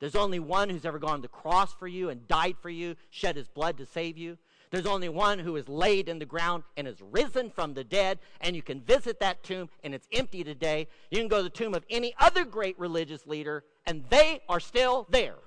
There's 0.01 0.17
only 0.17 0.41
one 0.41 0.69
who's 0.69 0.85
ever 0.85 0.99
gone 0.99 1.19
to 1.19 1.23
the 1.23 1.29
cross 1.29 1.73
for 1.73 1.87
you 1.87 2.11
and 2.11 2.27
died 2.27 2.57
for 2.61 2.71
you, 2.71 2.97
shed 3.11 3.37
his 3.37 3.49
blood 3.49 3.79
to 3.79 3.87
save 3.87 4.19
you. 4.19 4.39
There's 4.71 4.87
only 4.87 5.09
one 5.09 5.39
who 5.39 5.57
is 5.57 5.69
laid 5.69 6.09
in 6.09 6.19
the 6.19 6.27
ground 6.27 6.65
and 6.77 6.87
is 6.87 7.01
risen 7.01 7.51
from 7.51 7.75
the 7.75 7.85
dead, 7.85 8.19
and 8.41 8.55
you 8.55 8.63
can 8.63 8.81
visit 8.81 9.21
that 9.21 9.43
tomb, 9.43 9.71
and 9.83 9.95
it's 9.95 10.09
empty 10.13 10.45
today. 10.45 10.89
You 11.11 11.19
can 11.19 11.29
go 11.29 11.39
to 11.39 11.45
the 11.45 11.51
tomb 11.51 11.75
of 11.75 11.85
any 11.89 12.15
other 12.19 12.45
great 12.45 12.79
religious 12.79 13.27
leader, 13.27 13.65
and 13.87 14.05
they 14.11 14.41
are 14.49 14.61
still 14.61 15.07
there. 15.11 15.39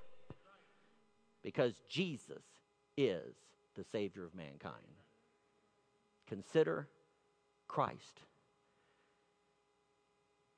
Because 1.44 1.74
Jesus 1.88 2.44
is 2.98 3.36
the 3.76 3.84
Savior 3.84 4.26
of 4.26 4.34
mankind. 4.34 4.76
Consider 6.28 6.88
Christ. 7.68 8.22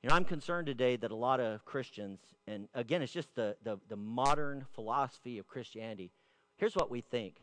You 0.02 0.10
know, 0.10 0.16
I'm 0.16 0.24
concerned 0.24 0.66
today 0.66 0.96
that 0.96 1.10
a 1.10 1.16
lot 1.16 1.40
of 1.40 1.64
Christians, 1.64 2.18
and 2.46 2.68
again, 2.74 3.00
it's 3.02 3.12
just 3.12 3.34
the, 3.34 3.56
the, 3.62 3.78
the 3.88 3.96
modern 3.96 4.66
philosophy 4.74 5.38
of 5.38 5.46
Christianity. 5.46 6.10
Here's 6.58 6.74
what 6.74 6.90
we 6.90 7.00
think 7.00 7.36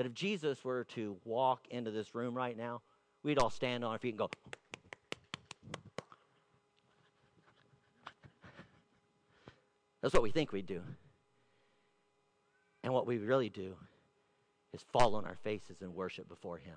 that 0.00 0.06
if 0.06 0.14
Jesus 0.14 0.64
were 0.64 0.84
to 0.84 1.18
walk 1.26 1.68
into 1.68 1.90
this 1.90 2.14
room 2.14 2.34
right 2.34 2.56
now, 2.56 2.80
we'd 3.22 3.38
all 3.38 3.50
stand 3.50 3.84
on 3.84 3.90
our 3.90 3.98
feet 3.98 4.14
and 4.14 4.18
go, 4.18 4.30
That's 10.00 10.14
what 10.14 10.22
we 10.22 10.30
think 10.30 10.52
we'd 10.52 10.64
do. 10.64 10.80
And 12.82 12.94
what 12.94 13.06
we 13.06 13.18
really 13.18 13.50
do 13.50 13.74
is 14.72 14.82
fall 14.90 15.16
on 15.16 15.26
our 15.26 15.36
faces 15.44 15.82
and 15.82 15.94
worship 15.94 16.30
before 16.30 16.56
Him. 16.56 16.76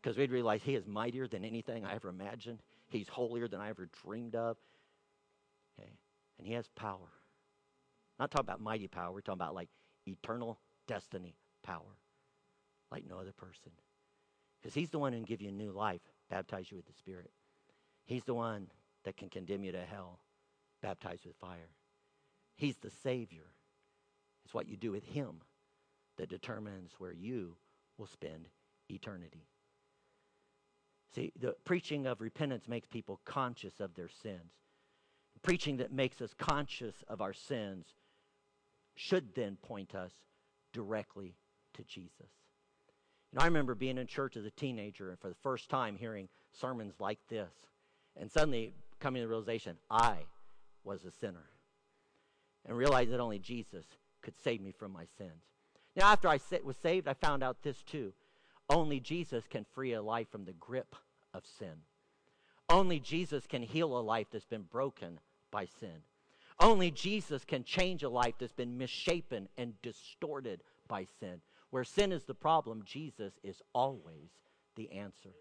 Because 0.00 0.16
we'd 0.16 0.30
realize 0.30 0.62
He 0.62 0.76
is 0.76 0.86
mightier 0.86 1.26
than 1.26 1.44
anything 1.44 1.84
I 1.84 1.96
ever 1.96 2.10
imagined, 2.10 2.60
He's 2.90 3.08
holier 3.08 3.48
than 3.48 3.60
I 3.60 3.70
ever 3.70 3.88
dreamed 4.04 4.36
of. 4.36 4.56
Okay? 5.76 5.90
And 6.38 6.46
He 6.46 6.52
has 6.52 6.68
power. 6.76 7.10
Not 8.20 8.30
talking 8.30 8.46
about 8.46 8.60
mighty 8.60 8.86
power, 8.86 9.10
we're 9.10 9.20
talking 9.20 9.40
about 9.40 9.56
like 9.56 9.70
eternal 10.06 10.60
destiny 10.86 11.34
power 11.64 11.96
like 12.90 13.04
no 13.08 13.18
other 13.18 13.32
person. 13.32 13.72
Because 14.60 14.74
He's 14.74 14.90
the 14.90 14.98
one 14.98 15.12
who 15.12 15.18
can 15.18 15.24
give 15.24 15.42
you 15.42 15.52
new 15.52 15.72
life, 15.72 16.00
baptize 16.28 16.70
you 16.70 16.76
with 16.76 16.86
the 16.86 16.92
Spirit. 16.92 17.30
He's 18.06 18.24
the 18.24 18.34
one 18.34 18.68
that 19.04 19.16
can 19.16 19.28
condemn 19.28 19.64
you 19.64 19.72
to 19.72 19.84
hell, 19.84 20.20
baptized 20.82 21.24
with 21.24 21.36
fire. 21.36 21.70
He's 22.56 22.76
the 22.76 22.90
Savior. 23.02 23.46
It's 24.44 24.54
what 24.54 24.68
you 24.68 24.76
do 24.76 24.90
with 24.90 25.04
Him 25.04 25.40
that 26.18 26.28
determines 26.28 26.92
where 26.98 27.12
you 27.12 27.56
will 27.96 28.06
spend 28.06 28.48
eternity. 28.90 29.46
See, 31.14 31.32
the 31.38 31.54
preaching 31.64 32.06
of 32.06 32.20
repentance 32.20 32.68
makes 32.68 32.86
people 32.86 33.20
conscious 33.24 33.80
of 33.80 33.94
their 33.94 34.10
sins. 34.22 34.52
Preaching 35.42 35.78
that 35.78 35.92
makes 35.92 36.20
us 36.20 36.34
conscious 36.38 36.94
of 37.08 37.20
our 37.20 37.32
sins 37.32 37.86
should 38.94 39.34
then 39.34 39.56
point 39.62 39.94
us 39.94 40.12
directly 40.72 41.36
to 41.74 41.82
Jesus. 41.84 42.30
And 43.32 43.40
I 43.40 43.44
remember 43.44 43.74
being 43.74 43.98
in 43.98 44.06
church 44.06 44.36
as 44.36 44.44
a 44.44 44.50
teenager 44.50 45.10
and 45.10 45.18
for 45.18 45.28
the 45.28 45.36
first 45.42 45.68
time 45.68 45.96
hearing 45.96 46.28
sermons 46.52 46.94
like 46.98 47.18
this, 47.28 47.52
and 48.16 48.30
suddenly 48.30 48.72
coming 48.98 49.20
to 49.20 49.26
the 49.26 49.28
realization 49.28 49.76
I 49.90 50.16
was 50.84 51.04
a 51.04 51.10
sinner, 51.10 51.48
and 52.66 52.76
realized 52.76 53.12
that 53.12 53.20
only 53.20 53.38
Jesus 53.38 53.84
could 54.22 54.34
save 54.42 54.60
me 54.60 54.72
from 54.72 54.92
my 54.92 55.04
sins. 55.16 55.44
Now, 55.96 56.12
after 56.12 56.28
I 56.28 56.38
was 56.64 56.76
saved, 56.76 57.08
I 57.08 57.14
found 57.14 57.42
out 57.42 57.62
this 57.62 57.82
too. 57.82 58.12
Only 58.68 59.00
Jesus 59.00 59.44
can 59.48 59.64
free 59.74 59.92
a 59.92 60.02
life 60.02 60.28
from 60.30 60.44
the 60.44 60.52
grip 60.52 60.94
of 61.34 61.44
sin. 61.58 61.82
Only 62.68 63.00
Jesus 63.00 63.46
can 63.46 63.62
heal 63.62 63.98
a 63.98 64.00
life 64.00 64.28
that's 64.30 64.44
been 64.44 64.62
broken 64.62 65.18
by 65.50 65.66
sin. 65.66 66.02
Only 66.60 66.90
Jesus 66.90 67.44
can 67.44 67.64
change 67.64 68.02
a 68.02 68.08
life 68.08 68.34
that's 68.38 68.52
been 68.52 68.78
misshapen 68.78 69.48
and 69.56 69.80
distorted 69.82 70.62
by 70.86 71.06
sin. 71.18 71.40
Where 71.70 71.84
sin 71.84 72.12
is 72.12 72.24
the 72.24 72.34
problem, 72.34 72.82
Jesus 72.84 73.34
is 73.42 73.62
always 73.72 74.30
the 74.76 74.90
answer. 74.92 75.34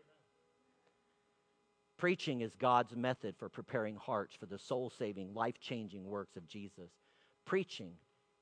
Preaching 1.98 2.42
is 2.42 2.56
God's 2.56 2.96
method 2.96 3.36
for 3.38 3.50
preparing 3.50 3.96
hearts 3.96 4.36
for 4.36 4.46
the 4.46 4.60
soul 4.60 4.90
saving, 4.90 5.34
life 5.34 5.60
changing 5.60 6.06
works 6.06 6.38
of 6.38 6.48
Jesus. 6.48 6.92
Preaching 7.46 7.92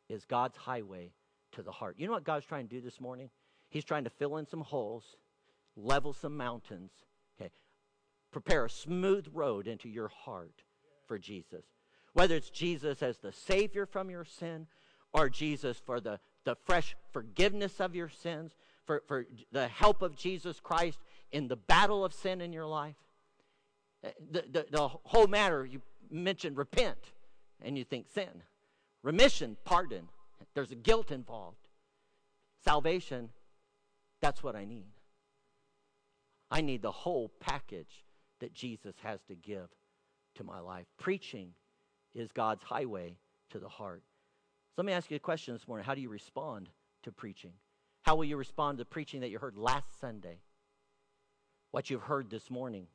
is 0.10 0.26
God's 0.26 0.58
highway 0.58 1.12
to 1.54 1.64
the 1.64 1.72
heart. 1.72 1.96
You 1.98 2.06
know 2.08 2.14
what 2.14 2.24
God's 2.24 2.46
trying 2.46 2.68
to 2.68 2.76
do 2.76 2.82
this 2.82 3.02
morning? 3.02 3.30
He's 3.70 3.86
trying 3.86 4.04
to 4.04 4.10
fill 4.10 4.38
in 4.38 4.46
some 4.46 4.62
holes, 4.62 5.16
level 5.76 6.14
some 6.14 6.38
mountains, 6.38 6.92
okay, 7.40 7.52
prepare 8.32 8.66
a 8.66 8.70
smooth 8.70 9.28
road 9.34 9.68
into 9.68 9.90
your 9.90 10.10
heart 10.10 10.64
for 11.08 11.18
Jesus. 11.18 11.66
Whether 12.14 12.36
it's 12.36 12.50
Jesus 12.50 13.02
as 13.02 13.18
the 13.18 13.32
Savior 13.32 13.86
from 13.86 14.10
your 14.10 14.26
sin 14.26 14.68
or 15.14 15.30
Jesus 15.30 15.82
for 15.84 16.00
the, 16.00 16.20
the 16.48 16.56
fresh 16.64 16.96
forgiveness 17.12 17.82
of 17.82 17.94
your 17.94 18.08
sins, 18.08 18.56
for, 18.86 19.04
for 19.06 19.26
the 19.52 19.68
help 19.68 20.02
of 20.02 20.16
Jesus 20.16 20.62
Christ 20.62 20.98
in 21.34 21.50
the 21.50 21.58
battle 21.58 22.06
of 22.06 22.14
sin 22.14 22.40
in 22.40 22.54
your 22.54 22.66
life. 22.66 22.96
Eh, 24.02 24.12
the, 24.32 24.46
the, 24.50 24.66
the 24.72 24.88
whole 24.88 25.28
matter, 25.28 25.66
you 25.66 25.82
mentioned 26.10 26.56
repent, 26.56 27.12
and 27.62 27.78
you 27.78 27.84
think 27.84 28.08
sin. 28.08 28.44
Remission, 29.04 29.58
pardon. 29.66 30.08
There's 30.54 30.72
a 30.72 30.76
guilt 30.76 31.12
involved. 31.12 31.68
Salvation, 32.64 33.28
that's 34.22 34.42
what 34.42 34.56
I 34.56 34.64
need. 34.64 34.94
I 36.50 36.62
need 36.62 36.82
the 36.82 36.92
whole 36.92 37.30
package 37.42 38.06
that 38.40 38.54
Jesus 38.54 38.96
has 39.04 39.20
to 39.28 39.36
give 39.36 39.68
to 40.36 40.46
my 40.46 40.62
life. 40.62 40.86
Preaching 40.98 41.50
is 42.16 42.32
God's 42.32 42.64
highway 42.64 43.18
to 43.50 43.60
the 43.60 43.68
heart. 43.68 44.04
So 44.78 44.84
let 44.84 44.86
me 44.86 44.94
ask 44.94 45.10
you 45.10 45.18
a 45.18 45.20
question 45.20 45.56
this 45.56 45.68
morning. 45.68 45.84
How 45.84 45.96
do 45.96 46.02
you 46.02 46.10
respond 46.10 46.70
to 47.02 47.12
preaching? 47.12 47.54
How 48.04 48.16
will 48.16 48.26
you 48.26 48.38
respond 48.38 48.78
to 48.78 48.84
the 48.84 48.86
preaching 48.86 49.22
that 49.22 49.32
you 49.32 49.40
heard 49.40 49.58
last 49.58 50.00
Sunday? 50.00 50.38
What 51.72 51.90
you've 51.90 52.04
heard 52.04 52.30
this 52.30 52.52
morning? 52.52 52.86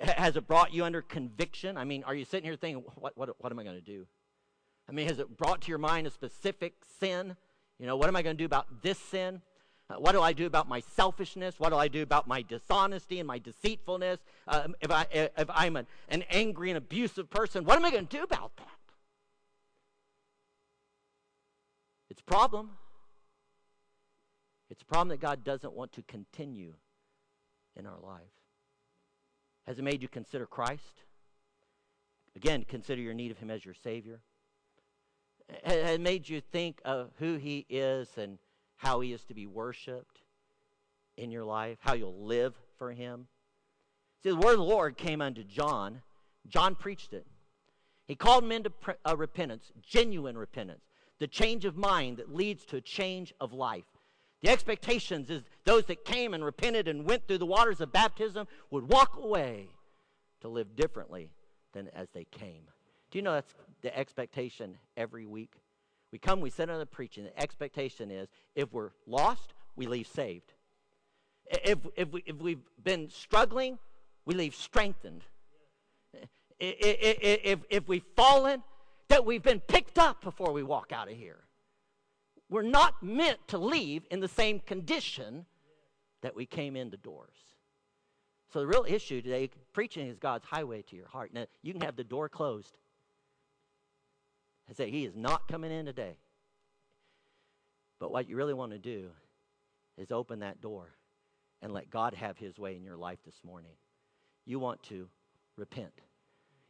Has 0.00 0.34
it 0.34 0.48
brought 0.48 0.74
you 0.74 0.84
under 0.84 1.00
conviction? 1.00 1.76
I 1.76 1.84
mean, 1.84 2.02
are 2.02 2.14
you 2.16 2.24
sitting 2.24 2.42
here 2.42 2.56
thinking, 2.56 2.82
what, 2.96 3.16
what, 3.16 3.28
what 3.38 3.52
am 3.52 3.60
I 3.60 3.62
going 3.62 3.76
to 3.76 3.80
do? 3.80 4.04
I 4.88 4.92
mean, 4.92 5.06
has 5.06 5.20
it 5.20 5.36
brought 5.36 5.60
to 5.60 5.68
your 5.68 5.78
mind 5.78 6.08
a 6.08 6.10
specific 6.10 6.74
sin? 6.98 7.36
You 7.78 7.86
know, 7.86 7.94
what 7.94 8.08
am 8.08 8.16
I 8.16 8.22
going 8.22 8.36
to 8.36 8.42
do 8.42 8.46
about 8.46 8.82
this 8.82 8.98
sin? 8.98 9.42
Uh, 9.88 9.94
what 9.94 10.10
do 10.10 10.20
I 10.20 10.32
do 10.32 10.46
about 10.46 10.68
my 10.68 10.80
selfishness? 10.80 11.54
What 11.58 11.68
do 11.68 11.76
I 11.76 11.86
do 11.86 12.02
about 12.02 12.26
my 12.26 12.42
dishonesty 12.42 13.20
and 13.20 13.28
my 13.28 13.38
deceitfulness? 13.38 14.18
Uh, 14.48 14.66
if, 14.80 14.90
I, 14.90 15.06
if 15.12 15.48
I'm 15.50 15.76
an, 15.76 15.86
an 16.08 16.24
angry 16.30 16.70
and 16.70 16.78
abusive 16.78 17.30
person, 17.30 17.64
what 17.64 17.76
am 17.76 17.84
I 17.84 17.92
going 17.92 18.08
to 18.08 18.16
do 18.16 18.24
about 18.24 18.56
that? 18.56 18.79
It's 22.10 22.20
a 22.20 22.24
problem. 22.24 22.70
It's 24.68 24.82
a 24.82 24.86
problem 24.86 25.08
that 25.08 25.20
God 25.20 25.44
doesn't 25.44 25.72
want 25.72 25.92
to 25.92 26.02
continue 26.02 26.74
in 27.76 27.86
our 27.86 27.98
life. 28.02 28.20
Has 29.66 29.78
it 29.78 29.82
made 29.82 30.02
you 30.02 30.08
consider 30.08 30.46
Christ? 30.46 31.02
Again, 32.36 32.64
consider 32.68 33.00
your 33.00 33.14
need 33.14 33.30
of 33.30 33.38
Him 33.38 33.50
as 33.50 33.64
your 33.64 33.74
Savior. 33.74 34.20
Has 35.64 35.94
it 35.94 36.00
made 36.00 36.28
you 36.28 36.40
think 36.40 36.80
of 36.84 37.10
who 37.18 37.36
He 37.36 37.66
is 37.68 38.08
and 38.16 38.38
how 38.80 39.00
he 39.00 39.12
is 39.12 39.22
to 39.24 39.34
be 39.34 39.46
worshiped 39.46 40.22
in 41.18 41.30
your 41.30 41.44
life, 41.44 41.76
how 41.82 41.92
you'll 41.92 42.24
live 42.24 42.54
for 42.78 42.92
him. 42.92 43.26
See, 44.22 44.30
the 44.30 44.36
word 44.36 44.52
of 44.52 44.58
the 44.58 44.64
Lord 44.64 44.96
came 44.96 45.20
unto 45.20 45.44
John. 45.44 46.00
John 46.48 46.74
preached 46.74 47.12
it. 47.12 47.26
He 48.06 48.14
called 48.14 48.42
men 48.42 48.62
to 48.62 48.72
uh, 49.04 49.16
repentance, 49.18 49.70
genuine 49.82 50.38
repentance, 50.38 50.80
the 51.20 51.28
change 51.28 51.64
of 51.64 51.76
mind 51.76 52.16
that 52.16 52.34
leads 52.34 52.64
to 52.64 52.76
a 52.76 52.80
change 52.80 53.32
of 53.40 53.52
life. 53.52 53.84
The 54.40 54.48
expectations 54.48 55.28
is 55.30 55.42
those 55.64 55.84
that 55.84 56.04
came 56.04 56.34
and 56.34 56.42
repented 56.42 56.88
and 56.88 57.04
went 57.04 57.28
through 57.28 57.38
the 57.38 57.46
waters 57.46 57.80
of 57.80 57.92
baptism 57.92 58.48
would 58.70 58.88
walk 58.88 59.16
away 59.16 59.68
to 60.40 60.48
live 60.48 60.74
differently 60.74 61.30
than 61.72 61.88
as 61.94 62.08
they 62.12 62.24
came. 62.24 62.62
Do 63.10 63.18
you 63.18 63.22
know 63.22 63.34
that's 63.34 63.54
the 63.82 63.96
expectation 63.96 64.78
every 64.96 65.26
week? 65.26 65.52
We 66.10 66.18
come, 66.18 66.40
we 66.40 66.50
sit 66.50 66.70
under 66.70 66.78
the 66.78 66.86
preaching. 66.86 67.24
The 67.24 67.38
expectation 67.38 68.10
is 68.10 68.28
if 68.56 68.72
we're 68.72 68.90
lost, 69.06 69.52
we 69.76 69.86
leave 69.86 70.06
saved. 70.06 70.54
If, 71.46 71.78
if, 71.96 72.10
we, 72.10 72.22
if 72.26 72.36
we've 72.36 72.62
been 72.82 73.10
struggling, 73.10 73.78
we 74.24 74.34
leave 74.34 74.54
strengthened. 74.54 75.22
If, 76.62 77.40
if, 77.42 77.60
if 77.70 77.88
we've 77.88 78.04
fallen, 78.16 78.62
that 79.10 79.26
we've 79.26 79.42
been 79.42 79.60
picked 79.60 79.98
up 79.98 80.22
before 80.22 80.52
we 80.52 80.62
walk 80.62 80.92
out 80.92 81.10
of 81.10 81.16
here. 81.16 81.40
We're 82.48 82.62
not 82.62 83.02
meant 83.02 83.38
to 83.48 83.58
leave 83.58 84.06
in 84.10 84.20
the 84.20 84.28
same 84.28 84.60
condition 84.60 85.46
that 86.22 86.34
we 86.34 86.46
came 86.46 86.76
in 86.76 86.90
the 86.90 86.96
doors. 86.96 87.36
So 88.52 88.60
the 88.60 88.66
real 88.66 88.86
issue 88.88 89.20
today, 89.20 89.50
preaching 89.72 90.06
is 90.06 90.18
God's 90.18 90.44
highway 90.44 90.82
to 90.82 90.96
your 90.96 91.08
heart. 91.08 91.34
Now, 91.34 91.46
you 91.62 91.72
can 91.72 91.82
have 91.82 91.96
the 91.96 92.04
door 92.04 92.28
closed 92.28 92.78
and 94.68 94.76
say, 94.76 94.90
He 94.90 95.04
is 95.04 95.16
not 95.16 95.48
coming 95.48 95.72
in 95.72 95.86
today. 95.86 96.16
But 97.98 98.12
what 98.12 98.28
you 98.28 98.36
really 98.36 98.54
want 98.54 98.72
to 98.72 98.78
do 98.78 99.10
is 99.98 100.12
open 100.12 100.40
that 100.40 100.60
door 100.60 100.94
and 101.62 101.72
let 101.72 101.90
God 101.90 102.14
have 102.14 102.38
His 102.38 102.58
way 102.58 102.76
in 102.76 102.84
your 102.84 102.96
life 102.96 103.18
this 103.24 103.40
morning. 103.44 103.72
You 104.46 104.60
want 104.60 104.82
to 104.84 105.08
repent. 105.56 105.92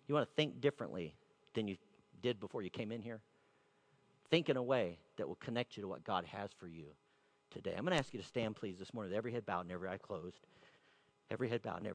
You 0.09 0.14
want 0.14 0.26
to 0.26 0.34
think 0.34 0.61
differently 0.61 1.14
than 1.55 1.68
you 1.68 1.76
did 2.20 2.38
before 2.40 2.62
you 2.62 2.70
came 2.70 2.92
in 2.92 3.02
here. 3.02 3.20
Think 4.30 4.48
in 4.48 4.56
a 4.56 4.62
way 4.62 4.98
that 5.16 5.26
will 5.26 5.36
connect 5.36 5.76
you 5.76 5.82
to 5.82 5.88
what 5.88 6.04
God 6.04 6.24
has 6.26 6.50
for 6.58 6.68
you 6.68 6.86
today. 7.50 7.74
I'm 7.76 7.84
going 7.84 7.92
to 7.92 7.98
ask 7.98 8.14
you 8.14 8.20
to 8.20 8.26
stand, 8.26 8.54
please, 8.54 8.78
this 8.78 8.94
morning 8.94 9.10
with 9.10 9.18
every 9.18 9.32
head 9.32 9.44
bowed 9.44 9.62
and 9.62 9.72
every 9.72 9.88
eye 9.88 9.98
closed. 9.98 10.38
Every 11.30 11.48
head 11.48 11.62
bowed 11.62 11.78
and 11.78 11.86
every 11.86 11.88